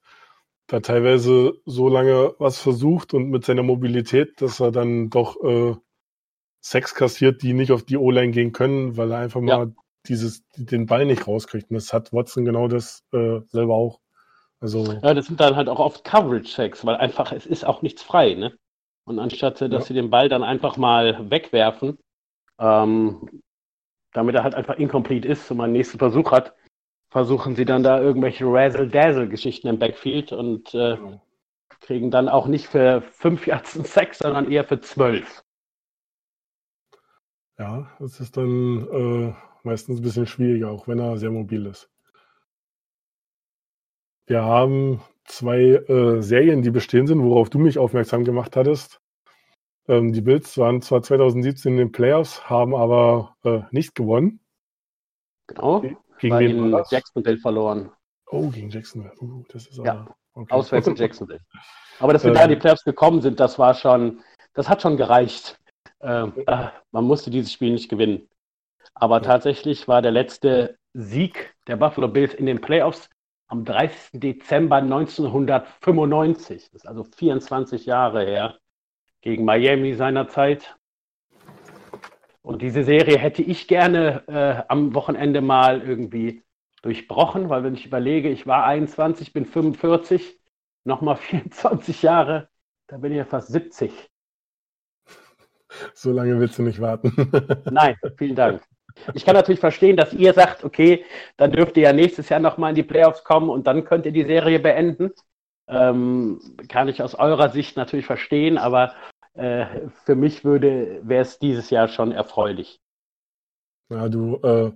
da 0.68 0.82
teilweise 0.82 1.54
so 1.66 1.88
lange 1.88 2.36
was 2.40 2.60
versucht 2.60 3.14
und 3.14 3.30
mit 3.30 3.46
seiner 3.46 3.64
Mobilität, 3.64 4.42
dass 4.42 4.60
er 4.60 4.72
dann 4.72 5.10
doch 5.10 5.42
äh, 5.44 5.76
Sex 6.60 6.94
kassiert, 6.94 7.42
die 7.42 7.54
nicht 7.54 7.72
auf 7.72 7.84
die 7.84 7.98
O-Line 7.98 8.32
gehen 8.32 8.52
können, 8.52 8.98
weil 8.98 9.12
er 9.12 9.20
einfach 9.20 9.40
mal 9.40 9.68
ja. 9.68 9.74
dieses, 10.08 10.44
den 10.58 10.86
Ball 10.86 11.06
nicht 11.06 11.26
rauskriegt. 11.26 11.70
Und 11.70 11.76
das 11.76 11.94
hat 11.94 12.12
Watson 12.12 12.44
genau 12.44 12.68
das 12.68 13.06
äh, 13.14 13.40
selber 13.48 13.76
auch. 13.76 14.02
Also, 14.60 14.92
ja, 14.92 15.14
das 15.14 15.28
sind 15.28 15.40
dann 15.40 15.56
halt 15.56 15.70
auch 15.70 15.80
oft 15.80 16.04
Coverage-Checks, 16.04 16.84
weil 16.86 16.98
einfach, 16.98 17.32
es 17.32 17.46
ist 17.46 17.66
auch 17.66 17.82
nichts 17.82 18.04
frei, 18.04 18.34
ne? 18.34 18.58
Und 19.08 19.20
anstatt, 19.20 19.62
dass 19.62 19.72
ja. 19.72 19.82
sie 19.82 19.94
den 19.94 20.10
Ball 20.10 20.28
dann 20.28 20.44
einfach 20.44 20.76
mal 20.76 21.32
wegwerfen, 21.32 21.98
ähm, 22.60 23.42
damit 24.12 24.36
er 24.36 24.44
halt 24.44 24.54
einfach 24.54 24.76
incomplete 24.76 25.30
ist 25.30 25.50
und 25.50 25.58
man 25.58 25.66
einen 25.66 25.74
nächsten 25.74 25.98
Versuch 25.98 26.34
hat, 26.34 26.54
versuchen 27.10 27.56
sie 27.56 27.64
dann 27.64 27.84
da 27.84 28.02
irgendwelche 28.02 28.44
Razzle-Dazzle-Geschichten 28.46 29.70
im 29.70 29.80
Backfield 29.80 30.34
und 30.34 30.74
äh, 30.74 30.98
kriegen 31.80 32.12
dann 32.12 32.28
auch 32.28 32.48
nicht 32.48 32.68
für 32.68 33.02
fünf 33.02 33.48
Yards 33.48 33.78
einen 33.78 33.86
Sex, 33.86 34.20
sondern 34.20 34.52
eher 34.52 34.66
für 34.66 34.82
zwölf. 34.82 35.42
Ja, 37.58 37.90
das 38.00 38.20
ist 38.20 38.36
dann 38.36 38.88
äh, 38.92 39.34
meistens 39.64 40.00
ein 40.00 40.04
bisschen 40.04 40.28
schwieriger, 40.28 40.70
auch 40.70 40.90
wenn 40.90 41.00
er 41.00 41.18
sehr 41.18 41.32
mobil 41.32 41.66
ist. 41.66 41.90
Wir 44.26 44.44
haben 44.44 45.02
zwei 45.28 45.60
äh, 45.60 46.22
Serien, 46.22 46.62
die 46.62 46.72
bestehen 46.72 47.08
sind, 47.08 47.22
worauf 47.22 47.50
du 47.50 47.60
mich 47.60 47.78
aufmerksam 47.78 48.24
gemacht 48.24 48.56
hattest. 48.56 49.00
Ähm, 49.88 50.12
die 50.12 50.22
Bills 50.22 50.58
waren 50.58 50.82
zwar 50.82 51.02
2017 51.02 51.74
in 51.74 51.78
den 51.78 51.92
Playoffs, 51.92 52.50
haben 52.50 52.76
aber 52.76 53.36
äh, 53.44 53.62
nicht 53.72 53.96
gewonnen. 53.96 54.40
Genau. 55.48 55.82
Gegen 56.20 56.36
Weil 56.36 56.48
wen 56.48 56.72
war 56.72 56.86
Jacksonville 56.90 57.38
verloren. 57.38 57.92
Oh, 58.30 58.50
gegen 58.50 58.70
Jacksonville. 58.70 59.14
Uh, 59.22 59.44
das 59.50 59.68
ist 59.68 59.78
ja, 59.78 60.08
okay. 60.34 60.54
auswärts 60.54 60.88
in 60.88 60.96
Jacksonville. 60.98 61.40
Aber 62.00 62.14
dass 62.14 62.24
wir 62.24 62.34
da 62.34 62.44
in 62.44 62.50
die 62.50 62.56
Playoffs 62.58 62.84
gekommen 62.84 63.22
sind, 63.22 63.40
das 63.40 63.58
war 63.58 63.74
schon, 63.74 64.22
das 64.54 64.68
hat 64.68 64.82
schon 64.82 64.98
gereicht. 64.98 65.58
Ähm, 66.02 66.34
äh, 66.46 66.68
man 66.92 67.06
musste 67.06 67.32
dieses 67.32 67.52
Spiel 67.52 67.72
nicht 67.72 67.90
gewinnen. 67.90 68.28
Aber 68.94 69.22
tatsächlich 69.22 69.88
war 69.88 70.02
der 70.02 70.12
letzte 70.12 70.78
Sieg 70.94 71.56
der 71.68 71.78
Buffalo 71.78 72.08
Bills 72.08 72.34
in 72.34 72.46
den 72.46 72.60
Playoffs 72.60 73.10
am 73.48 73.66
30. 73.66 74.20
Dezember 74.20 74.78
1995. 74.78 76.70
Das 76.72 76.84
ist 76.84 76.88
also 76.88 77.04
24 77.04 77.86
Jahre 77.86 78.26
her. 78.26 78.58
Gegen 79.22 79.46
Miami 79.46 79.96
seinerzeit. 79.96 80.76
Und 82.42 82.62
diese 82.62 82.84
Serie 82.84 83.18
hätte 83.18 83.42
ich 83.42 83.68
gerne 83.68 84.24
äh, 84.28 84.64
am 84.70 84.94
Wochenende 84.94 85.42
mal 85.42 85.82
irgendwie 85.82 86.44
durchbrochen, 86.82 87.50
weil 87.50 87.64
wenn 87.64 87.74
ich 87.74 87.86
überlege, 87.86 88.30
ich 88.30 88.48
war 88.48 88.66
21, 88.66 89.34
bin 89.34 89.46
45, 89.46 90.40
nochmal 90.86 91.18
24 91.18 92.02
Jahre, 92.04 92.50
da 92.88 92.98
bin 92.98 93.12
ich 93.12 93.18
ja 93.18 93.26
fast 93.26 93.50
70. 93.50 93.92
So 95.94 96.12
lange 96.12 96.40
willst 96.40 96.58
du 96.58 96.64
nicht 96.64 96.80
warten. 96.80 97.12
Nein, 97.70 97.96
vielen 98.18 98.36
Dank. 98.36 98.67
Ich 99.14 99.26
kann 99.26 99.36
natürlich 99.36 99.60
verstehen, 99.60 99.98
dass 99.98 100.14
ihr 100.14 100.34
sagt, 100.34 100.64
okay, 100.64 101.06
dann 101.38 101.52
dürft 101.52 101.78
ihr 101.78 101.84
ja 101.84 101.94
nächstes 101.94 102.30
Jahr 102.30 102.40
nochmal 102.40 102.72
in 102.72 102.76
die 102.76 102.84
Playoffs 102.84 103.24
kommen 103.24 103.50
und 103.50 103.68
dann 103.68 103.86
könnt 103.86 104.06
ihr 104.06 104.12
die 104.12 104.26
Serie 104.26 104.60
beenden. 104.60 105.12
Ähm, 105.68 106.40
kann 106.70 106.88
ich 106.88 107.02
aus 107.02 107.16
eurer 107.16 107.50
Sicht 107.50 107.78
natürlich 107.78 108.06
verstehen, 108.06 108.58
aber 108.58 108.94
äh, 109.34 109.66
für 110.06 110.16
mich 110.16 110.44
würde, 110.46 111.02
wäre 111.04 111.22
es 111.22 111.40
dieses 111.40 111.70
Jahr 111.70 111.88
schon 111.88 112.12
erfreulich. 112.12 112.80
Ja, 113.90 114.10
du 114.10 114.38
äh, 114.44 114.72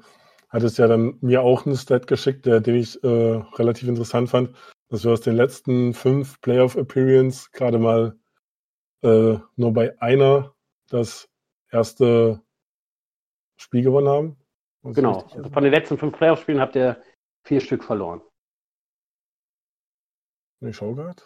hattest 0.50 0.78
ja 0.78 0.88
dann 0.88 1.18
mir 1.22 1.42
auch 1.42 1.66
einen 1.66 1.76
Stat 1.76 2.08
geschickt, 2.08 2.46
der, 2.46 2.60
den 2.60 2.76
ich 2.76 3.02
äh, 3.04 3.08
relativ 3.08 3.88
interessant 3.88 4.30
fand, 4.30 4.56
dass 4.90 5.04
wir 5.04 5.12
aus 5.12 5.22
den 5.22 5.36
letzten 5.36 5.94
fünf 5.94 6.40
Playoff 6.42 6.76
Appearance 6.76 7.50
gerade 7.54 7.80
mal 7.80 8.16
äh, 9.02 9.38
nur 9.56 9.74
bei 9.74 10.00
einer 10.02 10.54
das 10.90 11.30
erste 11.72 12.42
Spiel 13.62 13.84
gewonnen 13.84 14.10
haben. 14.10 14.38
Genau. 14.84 15.24
Also 15.36 15.50
von 15.50 15.64
den 15.64 15.72
letzten 15.72 15.98
fünf 15.98 16.18
Playoff-Spielen 16.18 16.60
habt 16.60 16.76
ihr 16.76 17.02
vier 17.44 17.62
Stück 17.62 17.84
verloren. 17.84 18.22
Ich 20.62 20.76
schau 20.76 20.94
gerade. 20.94 21.22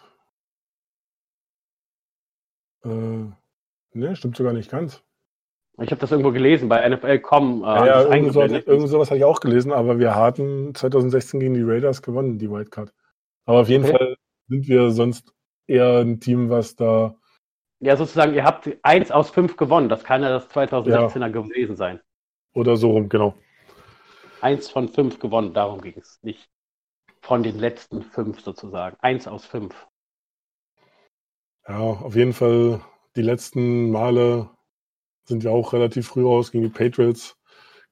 Äh, 2.84 3.98
ne, 3.98 4.16
stimmt 4.16 4.36
sogar 4.36 4.52
nicht 4.52 4.70
ganz. 4.70 5.02
Ich 5.78 5.90
habe 5.90 6.00
das 6.00 6.10
irgendwo 6.10 6.32
gelesen 6.32 6.68
bei 6.68 6.88
NFL.com. 6.88 7.62
Äh, 7.62 7.66
ja, 7.66 7.86
ja 7.86 8.14
irgend, 8.14 8.32
so, 8.32 8.40
irgend 8.40 8.88
sowas 8.88 9.10
hatte 9.10 9.18
ich 9.18 9.24
auch 9.24 9.40
gelesen, 9.40 9.72
aber 9.72 9.98
wir 9.98 10.14
hatten 10.14 10.74
2016 10.74 11.40
gegen 11.40 11.54
die 11.54 11.62
Raiders 11.62 12.00
gewonnen, 12.00 12.38
die 12.38 12.50
Wildcard. 12.50 12.94
Aber 13.44 13.60
auf 13.60 13.68
jeden 13.68 13.84
okay. 13.84 13.96
Fall 13.96 14.16
sind 14.48 14.68
wir 14.68 14.90
sonst 14.90 15.34
eher 15.66 15.98
ein 16.00 16.18
Team, 16.20 16.48
was 16.48 16.76
da. 16.76 17.16
Ja, 17.80 17.96
sozusagen, 17.96 18.32
ihr 18.32 18.44
habt 18.44 18.70
eins 18.82 19.10
aus 19.10 19.28
fünf 19.28 19.58
gewonnen. 19.58 19.90
Das 19.90 20.02
kann 20.02 20.22
ja 20.22 20.30
das 20.30 20.48
2016er 20.50 21.20
ja. 21.20 21.28
gewesen 21.28 21.76
sein. 21.76 22.00
Oder 22.56 22.78
so 22.78 22.92
rum, 22.92 23.10
genau. 23.10 23.34
Eins 24.40 24.70
von 24.70 24.88
fünf 24.88 25.18
gewonnen, 25.18 25.52
darum 25.52 25.82
ging 25.82 25.98
es. 25.98 26.18
Nicht 26.22 26.48
von 27.20 27.42
den 27.42 27.58
letzten 27.58 28.02
fünf 28.02 28.40
sozusagen. 28.40 28.96
Eins 29.00 29.28
aus 29.28 29.44
fünf. 29.44 29.86
Ja, 31.68 31.78
auf 31.78 32.16
jeden 32.16 32.32
Fall 32.32 32.80
die 33.14 33.22
letzten 33.22 33.90
Male 33.90 34.48
sind 35.26 35.44
wir 35.44 35.52
auch 35.52 35.74
relativ 35.74 36.08
früh 36.08 36.24
raus 36.24 36.50
gegen 36.50 36.64
die 36.64 36.70
Patriots. 36.70 37.36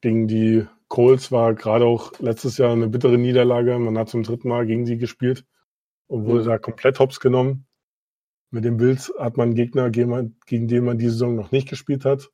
Gegen 0.01 0.29
die 0.29 0.67
Colts 0.89 1.31
war 1.31 1.53
gerade 1.53 1.85
auch 1.85 2.19
letztes 2.21 2.57
Jahr 2.57 2.73
eine 2.73 2.89
bittere 2.89 3.19
Niederlage. 3.19 3.79
Man 3.79 3.99
hat 3.99 4.09
zum 4.09 4.23
dritten 4.23 4.49
Mal 4.49 4.65
gegen 4.65 4.87
sie 4.87 4.97
gespielt 4.97 5.45
und 6.07 6.25
wurde 6.25 6.45
mhm. 6.45 6.49
da 6.49 6.59
komplett 6.59 7.01
hops 7.01 7.21
genommen. 7.21 7.67
Mit 8.51 8.65
den 8.65 8.79
Bills 8.79 9.13
hat 9.19 9.37
man 9.37 9.49
einen 9.49 9.57
Gegner, 9.57 9.91
gegen 9.91 10.69
den 10.69 10.85
man 10.85 10.97
die 10.97 11.11
Saison 11.11 11.35
noch 11.35 11.51
nicht 11.53 11.69
gespielt 11.69 12.07
hat, 12.07 12.31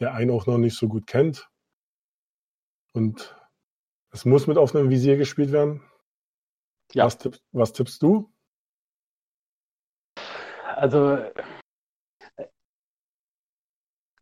der 0.00 0.14
einen 0.14 0.30
auch 0.30 0.46
noch 0.46 0.58
nicht 0.58 0.76
so 0.76 0.88
gut 0.88 1.06
kennt. 1.06 1.48
Und 2.92 3.36
es 4.10 4.24
muss 4.24 4.46
mit 4.46 4.56
offenem 4.56 4.90
Visier 4.90 5.16
gespielt 5.16 5.52
werden. 5.52 5.82
Ja. 6.92 7.04
Was, 7.06 7.18
tipp, 7.18 7.38
was 7.52 7.72
tippst 7.72 8.02
du? 8.02 8.32
also 10.80 11.18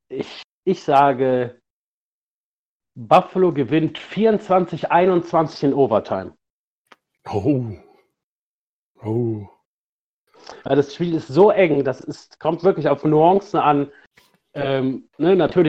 ich, 0.09 0.43
ich 0.65 0.83
sage, 0.83 1.61
Buffalo 2.97 3.53
gewinnt 3.53 3.99
24-21 3.99 5.67
in 5.67 5.75
Overtime. 5.75 6.37
Oh. 7.29 7.77
Oh. 9.03 9.49
Ja, 10.65 10.75
das 10.75 10.95
Spiel 10.95 11.15
ist 11.15 11.29
so 11.29 11.51
eng, 11.51 11.85
das 11.85 12.01
ist, 12.01 12.41
kommt 12.41 12.65
wirklich 12.65 12.89
auf 12.89 13.05
Nuancen 13.05 13.61
an. 13.61 13.93
Ähm, 14.55 15.09
ne, 15.19 15.37
natürlich 15.37 15.68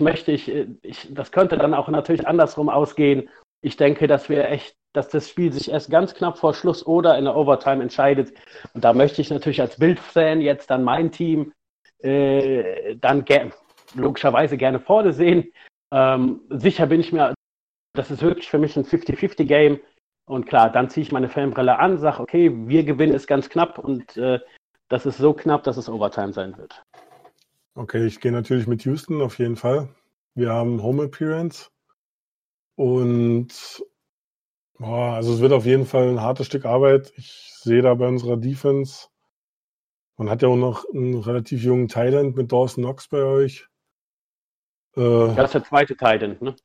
möchte 0.00 0.32
ich, 0.32 0.48
ich, 0.82 1.08
das 1.10 1.32
könnte 1.32 1.56
dann 1.56 1.74
auch 1.74 1.88
natürlich 1.88 2.26
andersrum 2.26 2.68
ausgehen. 2.68 3.28
Ich 3.62 3.76
denke, 3.76 4.06
dass 4.06 4.28
wir 4.28 4.48
echt 4.48 4.78
dass 4.92 5.08
das 5.08 5.28
Spiel 5.28 5.52
sich 5.52 5.70
erst 5.70 5.90
ganz 5.90 6.14
knapp 6.14 6.38
vor 6.38 6.54
Schluss 6.54 6.86
oder 6.86 7.18
in 7.18 7.24
der 7.24 7.36
Overtime 7.36 7.82
entscheidet. 7.82 8.32
Und 8.74 8.84
da 8.84 8.92
möchte 8.92 9.20
ich 9.20 9.30
natürlich 9.30 9.60
als 9.60 9.78
Bildfan 9.78 10.40
jetzt 10.40 10.70
dann 10.70 10.82
mein 10.82 11.12
Team 11.12 11.52
äh, 12.00 12.96
dann 12.96 13.24
ger 13.24 13.50
logischerweise 13.94 14.56
gerne 14.56 14.80
vorne 14.80 15.12
sehen. 15.12 15.52
Ähm, 15.92 16.40
sicher 16.50 16.86
bin 16.86 17.00
ich 17.00 17.12
mir, 17.12 17.34
das 17.94 18.10
ist 18.10 18.22
wirklich 18.22 18.48
für 18.48 18.58
mich 18.58 18.76
ein 18.76 18.84
50-50-Game. 18.84 19.80
Und 20.28 20.46
klar, 20.46 20.70
dann 20.70 20.90
ziehe 20.90 21.02
ich 21.02 21.12
meine 21.12 21.28
Fanbrille 21.28 21.78
an, 21.78 21.98
sage, 21.98 22.20
okay, 22.20 22.52
wir 22.68 22.84
gewinnen 22.84 23.14
ist 23.14 23.26
ganz 23.26 23.48
knapp 23.48 23.78
und 23.78 24.16
äh, 24.18 24.40
das 24.90 25.06
ist 25.06 25.18
so 25.18 25.32
knapp, 25.32 25.62
dass 25.62 25.78
es 25.78 25.88
Overtime 25.88 26.32
sein 26.32 26.56
wird. 26.58 26.82
Okay, 27.78 28.06
ich 28.06 28.18
gehe 28.18 28.32
natürlich 28.32 28.66
mit 28.66 28.84
Houston 28.86 29.22
auf 29.22 29.38
jeden 29.38 29.54
Fall. 29.54 29.88
Wir 30.34 30.52
haben 30.52 30.82
Home 30.82 31.04
Appearance 31.04 31.70
und 32.74 33.84
boah, 34.80 35.14
also 35.14 35.32
es 35.32 35.38
wird 35.38 35.52
auf 35.52 35.64
jeden 35.64 35.86
Fall 35.86 36.08
ein 36.08 36.20
hartes 36.20 36.48
Stück 36.48 36.64
Arbeit. 36.64 37.12
Ich 37.14 37.52
sehe 37.62 37.80
da 37.80 37.94
bei 37.94 38.08
unserer 38.08 38.36
Defense, 38.36 39.06
man 40.16 40.28
hat 40.28 40.42
ja 40.42 40.48
auch 40.48 40.56
noch 40.56 40.86
einen 40.92 41.20
relativ 41.20 41.62
jungen 41.62 41.86
Thailand 41.86 42.36
mit 42.36 42.50
Dawson 42.50 42.82
Knox 42.82 43.06
bei 43.06 43.22
euch. 43.22 43.68
Äh, 44.96 45.00
das 45.36 45.44
ist 45.44 45.54
der 45.54 45.64
zweite 45.64 45.96
Thailand, 45.96 46.42
ne? 46.42 46.56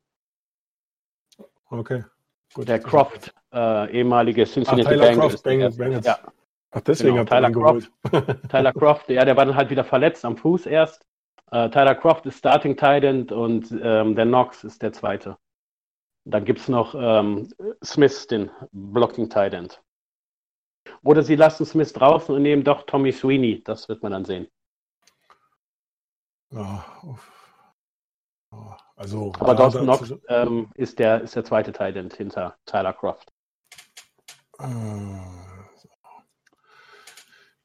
Okay. 1.70 2.06
Gut. 2.56 2.68
Der 2.68 2.80
Croft, 2.80 3.32
äh, 3.52 4.00
ehemalige 4.00 4.46
Cincinnati 4.46 4.82
Ach, 4.82 4.90
Tyler 4.90 5.10
Bengals. 5.10 5.32
Croft, 5.32 5.44
Bengals, 5.44 5.78
Bengals. 5.78 6.06
Ja. 6.08 6.34
Ach, 6.74 6.82
deswegen 6.82 7.16
genau, 7.16 7.26
Tyler 7.26 7.52
Croft. 7.52 7.92
Tyler 8.50 8.74
Croft, 8.74 9.10
ja, 9.10 9.24
der 9.26 9.38
war 9.38 9.46
dann 9.46 9.56
halt 9.56 9.70
wieder 9.70 9.84
verletzt 9.84 10.26
am 10.26 10.38
Fuß 10.38 10.66
erst. 10.66 11.06
Uh, 11.52 11.68
Tyler 11.68 11.94
Croft 11.94 12.26
ist 12.26 12.40
Starting 12.40 12.76
Tight 12.76 13.32
und 13.32 13.72
ähm, 13.80 14.16
der 14.16 14.26
Knox 14.26 14.64
ist 14.64 14.82
der 14.82 14.92
zweite. 14.92 15.38
Dann 16.26 16.46
gibt 16.46 16.60
es 16.60 16.68
noch 16.68 16.96
ähm, 16.98 17.50
Smith, 17.84 18.26
den 18.28 18.50
Blocking 18.72 19.30
Tight 19.30 19.82
Oder 21.04 21.22
sie 21.22 21.36
lassen 21.36 21.66
Smith 21.66 21.94
draußen 21.94 22.34
und 22.34 22.42
nehmen 22.42 22.64
doch 22.64 22.88
Tommy 22.88 23.12
Sweeney. 23.12 23.62
Das 23.64 23.88
wird 23.88 24.02
man 24.02 24.14
dann 24.14 24.26
sehen. 24.26 24.48
Ja, 26.50 26.84
also, 28.96 29.34
Aber 29.40 29.56
Dawson 29.56 29.84
Knox 29.84 30.14
ähm, 30.30 30.70
ist, 30.76 30.98
der, 31.00 31.22
ist 31.22 31.36
der 31.36 31.44
zweite 31.44 31.72
Tight 31.72 31.96
hinter 32.14 32.56
Tyler 32.66 32.94
Croft. 32.94 33.32
Äh, 34.60 35.53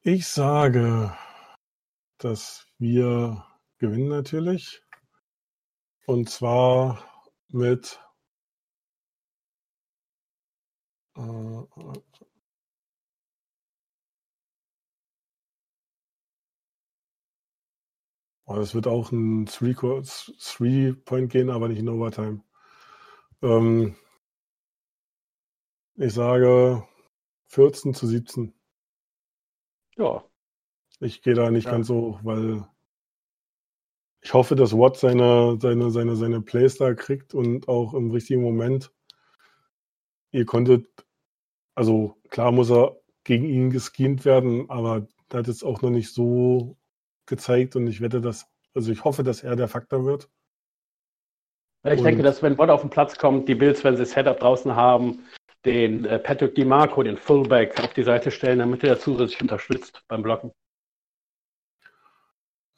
ich 0.02 0.26
sage, 0.26 1.16
dass 2.18 2.66
wir 2.78 3.44
gewinnen 3.78 4.08
natürlich. 4.08 4.82
Und 6.06 6.30
zwar 6.30 7.04
mit 7.48 8.00
äh, 11.16 11.20
oh, 11.20 12.06
das 18.46 18.74
wird 18.74 18.86
auch 18.86 19.12
ein 19.12 19.46
Three-Point 19.46 21.30
gehen, 21.30 21.50
aber 21.50 21.68
nicht 21.68 21.78
in 21.78 21.88
Overtime. 21.88 22.42
Ähm, 23.42 23.96
ich 25.96 26.14
sage 26.14 26.86
14 27.48 27.94
zu 27.94 28.06
17. 28.06 28.57
Ja. 29.98 30.24
Ich 31.00 31.22
gehe 31.22 31.34
da 31.34 31.50
nicht 31.50 31.66
ja. 31.66 31.72
ganz 31.72 31.86
so, 31.86 32.18
weil 32.22 32.64
ich 34.20 34.34
hoffe, 34.34 34.56
dass 34.56 34.72
Watt 34.72 34.96
seine, 34.96 35.58
seine, 35.60 35.90
seine, 35.90 36.16
seine 36.16 36.40
Plays 36.40 36.76
da 36.76 36.94
kriegt 36.94 37.34
und 37.34 37.68
auch 37.68 37.94
im 37.94 38.10
richtigen 38.10 38.42
Moment. 38.42 38.92
Ihr 40.32 40.44
konntet, 40.44 40.86
also 41.74 42.16
klar 42.30 42.52
muss 42.52 42.70
er 42.70 42.96
gegen 43.24 43.44
ihn 43.44 43.70
geschemt 43.70 44.24
werden, 44.24 44.68
aber 44.70 45.06
er 45.30 45.38
hat 45.38 45.48
es 45.48 45.62
auch 45.62 45.82
noch 45.82 45.90
nicht 45.90 46.12
so 46.12 46.76
gezeigt 47.26 47.76
und 47.76 47.86
ich 47.86 48.00
wette, 48.00 48.20
dass, 48.20 48.46
also 48.74 48.90
ich 48.90 49.04
hoffe, 49.04 49.22
dass 49.22 49.42
er 49.42 49.54
der 49.54 49.68
Faktor 49.68 50.04
wird. 50.04 50.28
Ich 51.84 51.98
und 51.98 52.04
denke, 52.04 52.22
dass 52.22 52.42
wenn 52.42 52.58
Watt 52.58 52.70
auf 52.70 52.80
den 52.80 52.90
Platz 52.90 53.16
kommt, 53.18 53.48
die 53.48 53.54
Bills, 53.54 53.84
wenn 53.84 53.96
sie 53.96 54.04
Setup 54.04 54.38
draußen 54.38 54.74
haben, 54.74 55.24
den 55.64 56.04
äh, 56.04 56.18
Patrick 56.18 56.54
DiMarco, 56.54 57.02
den 57.02 57.16
Fullback, 57.16 57.78
auf 57.80 57.92
die 57.94 58.04
Seite 58.04 58.30
stellen, 58.30 58.60
damit 58.60 58.84
er 58.84 58.98
zusätzlich 58.98 59.42
unterstützt 59.42 60.02
beim 60.08 60.22
Blocken. 60.22 60.52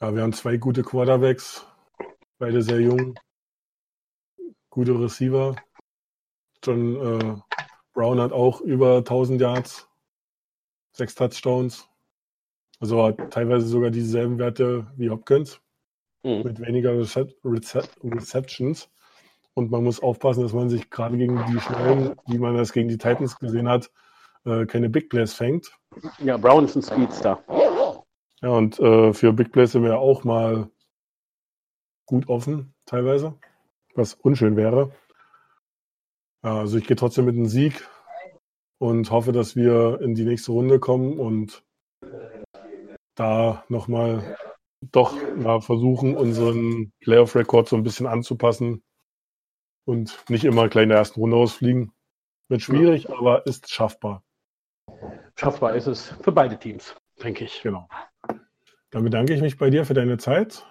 Ja, 0.01 0.15
wir 0.15 0.23
haben 0.23 0.33
zwei 0.33 0.57
gute 0.57 0.81
Quarterbacks, 0.81 1.65
beide 2.39 2.61
sehr 2.61 2.79
jung, 2.79 3.13
gute 4.69 4.99
Receiver. 4.99 5.55
John 6.63 6.95
äh, 6.95 7.35
Brown 7.93 8.19
hat 8.19 8.31
auch 8.31 8.61
über 8.61 8.97
1000 8.97 9.41
Yards, 9.41 9.87
sechs 10.91 11.15
Touchdowns. 11.15 11.87
Also 12.79 13.03
hat 13.05 13.31
teilweise 13.31 13.67
sogar 13.67 13.91
dieselben 13.91 14.39
Werte 14.39 14.91
wie 14.97 15.09
Hopkins 15.09 15.61
mhm. 16.23 16.41
mit 16.43 16.59
weniger 16.59 16.97
Recep 16.97 17.35
Receptions. 17.43 18.89
Und 19.61 19.69
man 19.69 19.83
muss 19.83 20.01
aufpassen, 20.01 20.41
dass 20.41 20.53
man 20.53 20.69
sich 20.69 20.89
gerade 20.89 21.15
gegen 21.17 21.39
die 21.51 21.59
Schnellen, 21.59 22.15
wie 22.25 22.39
man 22.39 22.57
das 22.57 22.73
gegen 22.73 22.89
die 22.89 22.97
Titans 22.97 23.37
gesehen 23.37 23.69
hat, 23.69 23.91
äh, 24.43 24.65
keine 24.65 24.89
Big 24.89 25.07
Plays 25.07 25.35
fängt. 25.35 25.71
Ja, 26.17 26.35
Brown 26.37 26.65
ist 26.65 26.75
ein 26.75 26.81
Speedster. 26.81 27.43
Ja, 28.41 28.49
und 28.49 28.79
äh, 28.79 29.13
für 29.13 29.33
Big 29.33 29.51
Plays 29.51 29.73
sind 29.73 29.83
wir 29.83 29.99
auch 29.99 30.23
mal 30.23 30.67
gut 32.07 32.27
offen, 32.27 32.73
teilweise, 32.87 33.37
was 33.93 34.15
unschön 34.15 34.57
wäre. 34.57 34.91
Ja, 36.43 36.57
also 36.57 36.79
ich 36.79 36.87
gehe 36.87 36.97
trotzdem 36.97 37.25
mit 37.25 37.35
einem 37.35 37.45
Sieg 37.45 37.87
und 38.79 39.11
hoffe, 39.11 39.31
dass 39.31 39.55
wir 39.55 40.01
in 40.01 40.15
die 40.15 40.25
nächste 40.25 40.53
Runde 40.53 40.79
kommen 40.79 41.19
und 41.19 41.63
da 43.13 43.63
nochmal 43.69 44.35
doch 44.91 45.15
ja, 45.43 45.59
versuchen, 45.59 46.17
unseren 46.17 46.93
Playoff-Rekord 47.01 47.69
so 47.69 47.75
ein 47.75 47.83
bisschen 47.83 48.07
anzupassen 48.07 48.81
und 49.85 50.29
nicht 50.29 50.45
immer 50.45 50.69
gleich 50.69 50.83
in 50.83 50.89
der 50.89 50.99
ersten 50.99 51.19
Runde 51.19 51.37
ausfliegen. 51.37 51.93
Wird 52.47 52.61
schwierig, 52.61 53.09
aber 53.09 53.45
ist 53.45 53.69
schaffbar. 53.69 54.23
Schaffbar 55.35 55.75
ist 55.75 55.87
es 55.87 56.09
für 56.21 56.31
beide 56.31 56.57
Teams, 56.59 56.95
denke 57.23 57.45
ich. 57.45 57.61
Genau. 57.61 57.87
Dann 58.89 59.03
bedanke 59.03 59.33
ich 59.33 59.41
mich 59.41 59.57
bei 59.57 59.69
dir 59.69 59.85
für 59.85 59.93
deine 59.93 60.17
Zeit 60.17 60.65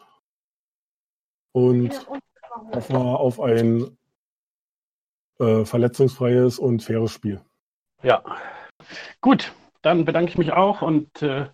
und 1.52 2.06
hoffe 2.72 2.96
auf 2.96 3.40
ein 3.40 3.96
äh, 5.38 5.64
verletzungsfreies 5.64 6.58
und 6.58 6.82
faires 6.82 7.12
Spiel. 7.12 7.40
Ja, 8.02 8.22
gut. 9.20 9.52
Dann 9.82 10.04
bedanke 10.04 10.30
ich 10.30 10.38
mich 10.38 10.52
auch 10.52 10.82
und 10.82 11.22
äh, 11.22 11.48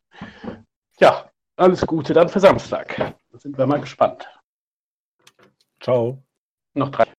ja, 0.98 1.30
alles 1.56 1.86
Gute 1.86 2.12
dann 2.12 2.28
für 2.28 2.40
Samstag. 2.40 3.14
Da 3.30 3.38
sind 3.38 3.56
wir 3.56 3.66
mal 3.66 3.80
gespannt. 3.80 4.28
Ciao. 5.80 6.22
Noch 6.74 6.90
drei. 6.90 7.15